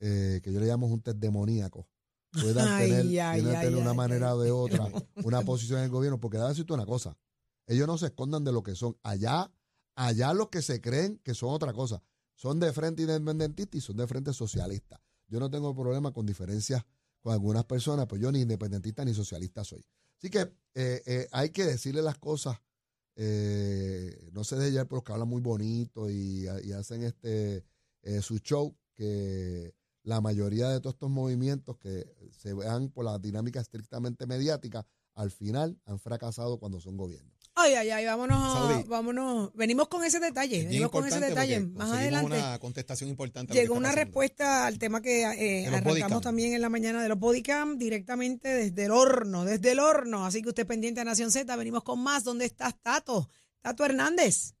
eh, 0.00 0.40
que 0.42 0.52
yo 0.52 0.60
le 0.60 0.66
llamo 0.66 0.88
juntes 0.88 1.18
demoníacos, 1.18 1.86
puedan 2.32 2.78
tener, 2.78 3.76
una 3.76 3.94
manera 3.94 4.34
o 4.34 4.40
de 4.40 4.50
otra 4.50 4.86
una 5.24 5.42
posición 5.42 5.78
en 5.78 5.84
el 5.84 5.90
gobierno. 5.90 6.20
Porque 6.20 6.38
déjame 6.38 6.52
decirte 6.52 6.72
una 6.72 6.86
cosa, 6.86 7.16
ellos 7.66 7.86
no 7.86 7.98
se 7.98 8.06
escondan 8.06 8.44
de 8.44 8.52
lo 8.52 8.62
que 8.62 8.74
son. 8.74 8.96
Allá, 9.02 9.50
allá 9.94 10.32
los 10.34 10.48
que 10.48 10.62
se 10.62 10.80
creen 10.80 11.20
que 11.22 11.34
son 11.34 11.50
otra 11.50 11.72
cosa, 11.72 12.02
son 12.34 12.60
de 12.60 12.72
frente 12.72 13.02
independentistas 13.02 13.78
y 13.78 13.80
son 13.80 13.96
de 13.96 14.06
frente 14.06 14.32
socialistas. 14.32 15.00
Yo 15.28 15.40
no 15.40 15.50
tengo 15.50 15.74
problema 15.74 16.12
con 16.12 16.26
diferencias 16.26 16.84
con 17.20 17.32
algunas 17.32 17.64
personas, 17.64 18.06
pues 18.06 18.20
yo 18.20 18.30
ni 18.30 18.40
independentista 18.42 19.04
ni 19.04 19.12
socialista 19.12 19.64
soy. 19.64 19.84
Así 20.16 20.30
que 20.30 20.40
eh, 20.74 21.02
eh, 21.06 21.28
hay 21.32 21.50
que 21.50 21.64
decirle 21.64 22.02
las 22.02 22.18
cosas. 22.18 22.58
Eh, 23.16 24.28
no 24.32 24.44
se 24.44 24.56
deje 24.56 24.72
llevar 24.72 24.88
por 24.88 24.98
los 24.98 25.04
que 25.04 25.12
hablan 25.12 25.28
muy 25.28 25.40
bonito 25.40 26.10
y, 26.10 26.46
hacen 26.46 27.02
este 27.02 27.64
su 28.22 28.38
show, 28.38 28.76
que 28.94 29.74
la 30.04 30.20
mayoría 30.20 30.68
de 30.68 30.80
todos 30.80 30.94
estos 30.94 31.10
movimientos 31.10 31.76
que 31.78 32.06
se 32.30 32.54
vean 32.54 32.90
por 32.90 33.04
la 33.04 33.18
dinámica 33.18 33.60
estrictamente 33.60 34.26
mediática, 34.26 34.86
al 35.14 35.32
final 35.32 35.80
han 35.86 35.98
fracasado 35.98 36.58
cuando 36.58 36.80
son 36.80 36.96
gobiernos. 36.96 37.35
Ay, 37.58 37.72
ay, 37.72 37.88
ay, 37.88 38.04
vámonos, 38.04 38.86
vámonos. 38.86 39.50
Venimos 39.54 39.88
con 39.88 40.04
ese 40.04 40.20
detalle, 40.20 40.64
venimos 40.64 40.90
con 40.90 41.06
ese 41.06 41.20
detalle. 41.20 41.60
Más 41.60 41.90
adelante. 41.90 42.26
una 42.26 42.58
contestación 42.58 43.08
importante. 43.08 43.54
Llegó 43.54 43.74
una 43.74 43.92
respuesta 43.92 44.66
al 44.66 44.78
tema 44.78 45.00
que 45.00 45.22
eh, 45.22 45.66
arrancamos 45.66 46.20
también 46.20 46.52
en 46.52 46.60
la 46.60 46.68
mañana 46.68 47.02
de 47.02 47.08
los 47.08 47.18
bodycam 47.18 47.78
directamente 47.78 48.50
desde 48.50 48.84
el 48.84 48.90
horno, 48.90 49.46
desde 49.46 49.72
el 49.72 49.78
horno. 49.78 50.26
Así 50.26 50.42
que 50.42 50.50
usted 50.50 50.66
pendiente 50.66 51.00
a 51.00 51.04
Nación 51.04 51.30
Z, 51.30 51.56
venimos 51.56 51.82
con 51.82 51.98
más. 52.02 52.24
¿Dónde 52.24 52.44
estás, 52.44 52.74
Tato? 52.82 53.30
Tato 53.62 53.86
Hernández. 53.86 54.52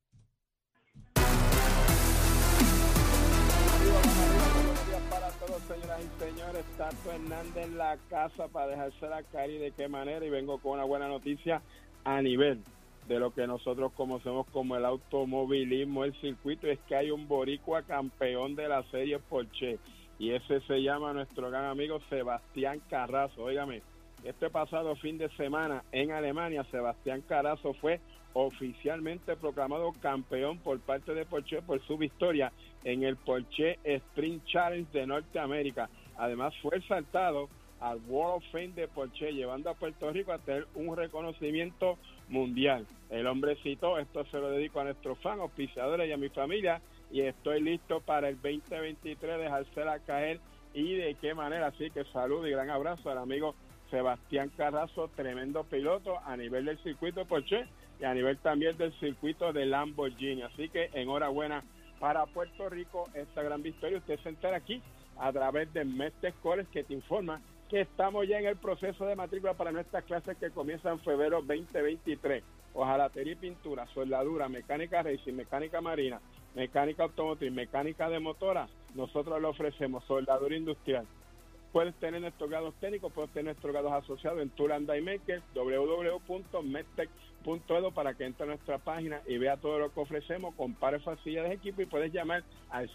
para 5.10 5.28
todos, 5.32 5.60
señoras 5.68 6.00
y 6.00 6.24
señores. 6.24 6.64
Tato 6.78 7.12
Hernández 7.12 7.62
en 7.62 7.76
la 7.76 7.98
casa 8.08 8.48
para 8.48 8.68
dejarse 8.68 9.06
la 9.06 9.22
cara 9.22 9.48
y 9.48 9.58
de 9.58 9.72
qué 9.72 9.86
manera. 9.86 10.24
Y 10.24 10.30
vengo 10.30 10.58
con 10.62 10.72
una 10.72 10.84
buena 10.84 11.08
noticia 11.08 11.60
a 12.02 12.22
nivel 12.22 12.64
de 13.08 13.18
lo 13.18 13.32
que 13.32 13.46
nosotros 13.46 13.92
conocemos 13.92 14.46
como 14.52 14.76
el 14.76 14.84
automovilismo, 14.84 16.04
el 16.04 16.14
circuito, 16.20 16.66
es 16.66 16.78
que 16.88 16.96
hay 16.96 17.10
un 17.10 17.28
boricua 17.28 17.82
campeón 17.82 18.56
de 18.56 18.68
la 18.68 18.82
serie 18.90 19.18
Porsche 19.18 19.78
y 20.18 20.30
ese 20.30 20.60
se 20.62 20.82
llama 20.82 21.12
nuestro 21.12 21.50
gran 21.50 21.66
amigo 21.66 22.00
Sebastián 22.08 22.80
Carrazo. 22.88 23.44
Óigame, 23.44 23.82
este 24.24 24.50
pasado 24.50 24.96
fin 24.96 25.18
de 25.18 25.28
semana 25.36 25.84
en 25.92 26.10
Alemania, 26.10 26.64
Sebastián 26.70 27.22
Carrazo 27.28 27.74
fue 27.74 28.00
oficialmente 28.32 29.36
proclamado 29.36 29.92
campeón 30.00 30.58
por 30.58 30.80
parte 30.80 31.14
de 31.14 31.24
Porsche 31.24 31.62
por 31.62 31.80
su 31.86 31.96
victoria 31.96 32.52
en 32.84 33.02
el 33.02 33.16
Porsche 33.16 33.78
Sprint 33.84 34.44
Challenge 34.46 34.90
de 34.92 35.06
Norteamérica. 35.06 35.88
Además 36.16 36.54
fue 36.60 36.80
saltado 36.82 37.48
al 37.80 37.98
World 38.08 38.38
of 38.38 38.44
Fame 38.52 38.72
de 38.74 38.88
Porsche, 38.88 39.32
llevando 39.32 39.70
a 39.70 39.74
Puerto 39.74 40.10
Rico 40.10 40.32
a 40.32 40.38
tener 40.38 40.66
un 40.74 40.96
reconocimiento 40.96 41.98
mundial. 42.28 42.86
El 43.10 43.26
hombrecito, 43.26 43.98
esto 43.98 44.24
se 44.26 44.38
lo 44.38 44.50
dedico 44.50 44.80
a 44.80 44.84
nuestros 44.84 45.18
fans, 45.18 45.40
auspiciadores 45.40 46.08
y 46.08 46.12
a 46.12 46.16
mi 46.16 46.28
familia, 46.28 46.80
y 47.10 47.20
estoy 47.20 47.62
listo 47.62 48.00
para 48.00 48.28
el 48.28 48.34
2023 48.36 49.38
dejársela 49.38 50.00
caer 50.00 50.40
y 50.74 50.94
de 50.94 51.14
qué 51.14 51.34
manera. 51.34 51.68
Así 51.68 51.90
que 51.90 52.04
salud 52.06 52.46
y 52.46 52.50
gran 52.50 52.70
abrazo 52.70 53.10
al 53.10 53.18
amigo 53.18 53.54
Sebastián 53.90 54.50
Carrazo, 54.56 55.08
tremendo 55.14 55.64
piloto 55.64 56.18
a 56.24 56.36
nivel 56.36 56.64
del 56.64 56.78
circuito 56.78 57.24
Porsche 57.24 57.66
y 58.00 58.04
a 58.04 58.12
nivel 58.12 58.38
también 58.38 58.76
del 58.76 58.92
circuito 58.98 59.52
de 59.52 59.66
Lamborghini. 59.66 60.42
Así 60.42 60.68
que 60.68 60.90
enhorabuena 60.92 61.62
para 62.00 62.26
Puerto 62.26 62.68
Rico 62.68 63.08
esta 63.14 63.42
gran 63.42 63.62
victoria. 63.62 63.98
Usted 63.98 64.18
se 64.20 64.28
entera 64.28 64.56
aquí 64.56 64.82
a 65.18 65.32
través 65.32 65.72
de 65.72 65.84
Mestre 65.84 66.34
Cores 66.42 66.66
que 66.68 66.84
te 66.84 66.94
informa 66.94 67.40
que 67.68 67.80
estamos 67.80 68.26
ya 68.28 68.38
en 68.38 68.46
el 68.46 68.56
proceso 68.56 69.06
de 69.06 69.16
matrícula 69.16 69.54
para 69.54 69.72
nuestras 69.72 70.04
clases 70.04 70.36
que 70.38 70.50
comienzan 70.50 70.94
en 70.94 71.00
febrero 71.00 71.42
2023. 71.42 72.42
Ojalatería 72.74 73.32
y 73.32 73.36
pintura, 73.36 73.86
soldadura, 73.88 74.48
mecánica 74.48 75.02
racing, 75.02 75.32
mecánica 75.32 75.80
marina, 75.80 76.20
mecánica 76.54 77.04
automotriz, 77.04 77.52
mecánica 77.52 78.08
de 78.08 78.20
motora. 78.20 78.68
Nosotros 78.94 79.40
le 79.40 79.48
ofrecemos 79.48 80.04
soldadura 80.04 80.56
industrial. 80.56 81.06
Puedes 81.76 81.94
tener 81.96 82.22
nuestros 82.22 82.48
grados 82.48 82.74
técnicos, 82.80 83.12
puedes 83.12 83.30
tener 83.32 83.52
nuestros 83.52 83.70
grados 83.70 83.92
asociados 83.92 84.40
en 84.40 84.48
Tool 84.48 84.72
and 84.72 84.88
Maker, 84.88 85.42
www.medtech.edu 85.54 87.92
para 87.92 88.14
que 88.14 88.24
entre 88.24 88.44
a 88.44 88.46
nuestra 88.46 88.78
página 88.78 89.20
y 89.26 89.36
vea 89.36 89.58
todo 89.58 89.78
lo 89.78 89.92
que 89.92 90.00
ofrecemos, 90.00 90.54
compare 90.54 91.00
facilidades 91.00 91.50
de 91.50 91.56
equipo 91.56 91.82
y 91.82 91.84
puedes 91.84 92.10
llamar 92.14 92.44
al 92.70 92.88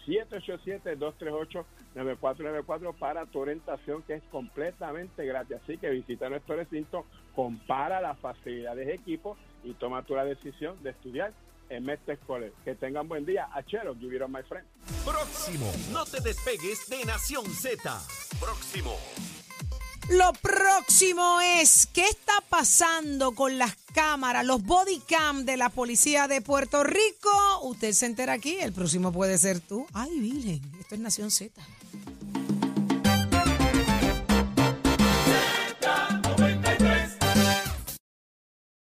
787-238-9494 1.94 2.98
para 2.98 3.24
tu 3.26 3.38
orientación 3.38 4.02
que 4.02 4.14
es 4.14 4.22
completamente 4.32 5.24
gratis. 5.26 5.58
Así 5.62 5.78
que 5.78 5.88
visita 5.88 6.28
nuestro 6.28 6.56
recinto, 6.56 7.06
compara 7.36 8.00
las 8.00 8.18
facilidades 8.18 8.88
de 8.88 8.94
equipo 8.94 9.36
y 9.62 9.74
toma 9.74 10.02
tu 10.02 10.16
la 10.16 10.24
decisión 10.24 10.82
de 10.82 10.90
estudiar 10.90 11.32
en 11.72 11.84
Mestre 11.84 12.18
College. 12.26 12.52
Que 12.64 12.74
tengan 12.74 13.08
buen 13.08 13.24
día. 13.24 13.48
Achero, 13.54 13.94
give 13.94 14.14
it 14.14 14.22
on 14.22 14.30
my 14.30 14.42
friend. 14.42 14.66
Próximo. 15.04 15.72
No 15.90 16.04
te 16.04 16.20
despegues 16.20 16.88
de 16.88 17.04
Nación 17.04 17.46
Z. 17.46 18.00
Próximo. 18.38 18.96
Lo 20.10 20.32
próximo 20.32 21.40
es, 21.40 21.86
¿qué 21.86 22.04
está 22.04 22.32
pasando 22.48 23.32
con 23.32 23.56
las 23.56 23.76
cámaras, 23.94 24.44
los 24.44 24.62
body 24.64 25.00
cam 25.08 25.44
de 25.44 25.56
la 25.56 25.68
policía 25.68 26.26
de 26.26 26.40
Puerto 26.40 26.82
Rico? 26.82 27.30
Usted 27.62 27.92
se 27.92 28.06
entera 28.06 28.32
aquí, 28.32 28.58
el 28.58 28.72
próximo 28.72 29.12
puede 29.12 29.38
ser 29.38 29.60
tú. 29.60 29.86
Ay, 29.92 30.18
Virgen, 30.18 30.60
esto 30.80 30.96
es 30.96 31.00
Nación 31.00 31.30
Z. 31.30 31.62